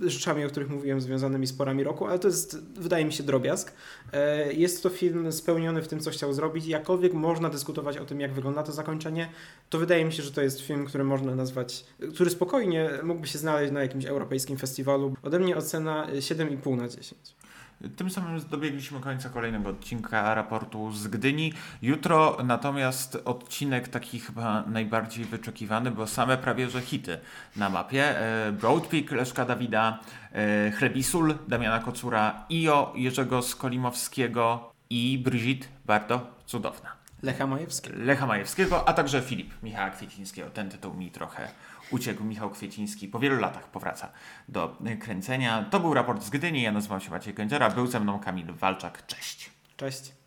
rzeczami, 0.00 0.44
o 0.44 0.48
których 0.48 0.70
mówiłem, 0.70 1.00
związanymi 1.00 1.46
z 1.46 1.52
porami 1.52 1.84
roku, 1.84 2.06
ale 2.06 2.18
to 2.18 2.28
jest, 2.28 2.62
wydaje 2.74 3.04
mi 3.04 3.12
się, 3.12 3.22
drobiazg. 3.22 3.72
Jest 4.52 4.82
to 4.82 4.88
film 4.88 5.32
spełniony 5.32 5.82
w 5.82 5.88
tym, 5.88 6.00
co 6.00 6.10
chciał 6.10 6.32
zrobić. 6.32 6.66
Jakkolwiek 6.66 7.12
można 7.12 7.50
dyskutować 7.50 7.98
o 7.98 8.04
tym, 8.04 8.20
jak 8.20 8.32
wygląda 8.32 8.62
to 8.62 8.72
zakończenie, 8.72 9.28
to 9.70 9.78
wydaje 9.78 10.04
mi 10.04 10.12
się, 10.12 10.22
że 10.22 10.32
to 10.32 10.42
jest 10.42 10.60
film, 10.60 10.86
który 10.86 11.04
można 11.04 11.34
nazwać, 11.34 11.84
który 12.14 12.30
spokojnie 12.30 12.90
mógłby 13.02 13.26
się 13.26 13.38
znaleźć 13.38 13.72
na 13.72 13.82
jakimś 13.82 14.04
europejskim 14.04 14.56
festiwalu. 14.56 15.14
Ode 15.22 15.38
mnie 15.38 15.56
ocena 15.56 16.06
7,5 16.12 16.76
na 16.76 16.88
10. 16.88 17.39
Tym 17.96 18.10
samym 18.10 18.40
dobiegliśmy 18.50 19.00
końca 19.00 19.28
kolejnego 19.28 19.68
odcinka 19.68 20.34
raportu 20.34 20.92
z 20.92 21.08
Gdyni. 21.08 21.52
Jutro 21.82 22.36
natomiast 22.44 23.18
odcinek 23.24 23.88
taki 23.88 24.20
chyba 24.20 24.64
najbardziej 24.66 25.24
wyczekiwany, 25.24 25.90
bo 25.90 26.06
same 26.06 26.38
prawie 26.38 26.70
że 26.70 26.80
hity 26.80 27.18
na 27.56 27.68
mapie. 27.68 28.20
E, 28.20 28.52
Broadpeak 28.52 29.10
Leszka 29.10 29.44
Dawida, 29.44 29.98
e, 30.32 30.70
Chlebisul 30.70 31.34
Damiana 31.48 31.78
Kocura, 31.78 32.46
Io 32.50 32.92
Jerzego 32.96 33.42
Skolimowskiego 33.42 34.72
i 34.90 35.18
Brigitte 35.24 35.66
Bardo 35.86 36.26
Cudowna. 36.46 37.00
Lecha 37.22 37.46
Majewski. 37.46 37.90
Lecha 37.92 38.26
Majewskiego, 38.26 38.88
a 38.88 38.92
także 38.92 39.22
Filip 39.22 39.62
Michała 39.62 39.90
Kwiecińskiego. 39.90 40.50
Ten 40.50 40.68
tytuł 40.68 40.94
mi 40.94 41.10
trochę 41.10 41.48
uciekł. 41.90 42.24
Michał 42.24 42.50
Kwieciński 42.50 43.08
po 43.08 43.18
wielu 43.18 43.40
latach 43.40 43.68
powraca 43.68 44.08
do 44.48 44.76
kręcenia. 45.00 45.64
To 45.70 45.80
był 45.80 45.94
raport 45.94 46.22
z 46.22 46.30
Gdyni. 46.30 46.62
Ja 46.62 46.72
nazywam 46.72 47.00
się 47.00 47.10
Maciej 47.10 47.34
Kędziora. 47.34 47.70
Był 47.70 47.86
ze 47.86 48.00
mną 48.00 48.20
Kamil 48.20 48.54
Walczak. 48.54 49.06
Cześć. 49.06 49.50
Cześć. 49.76 50.12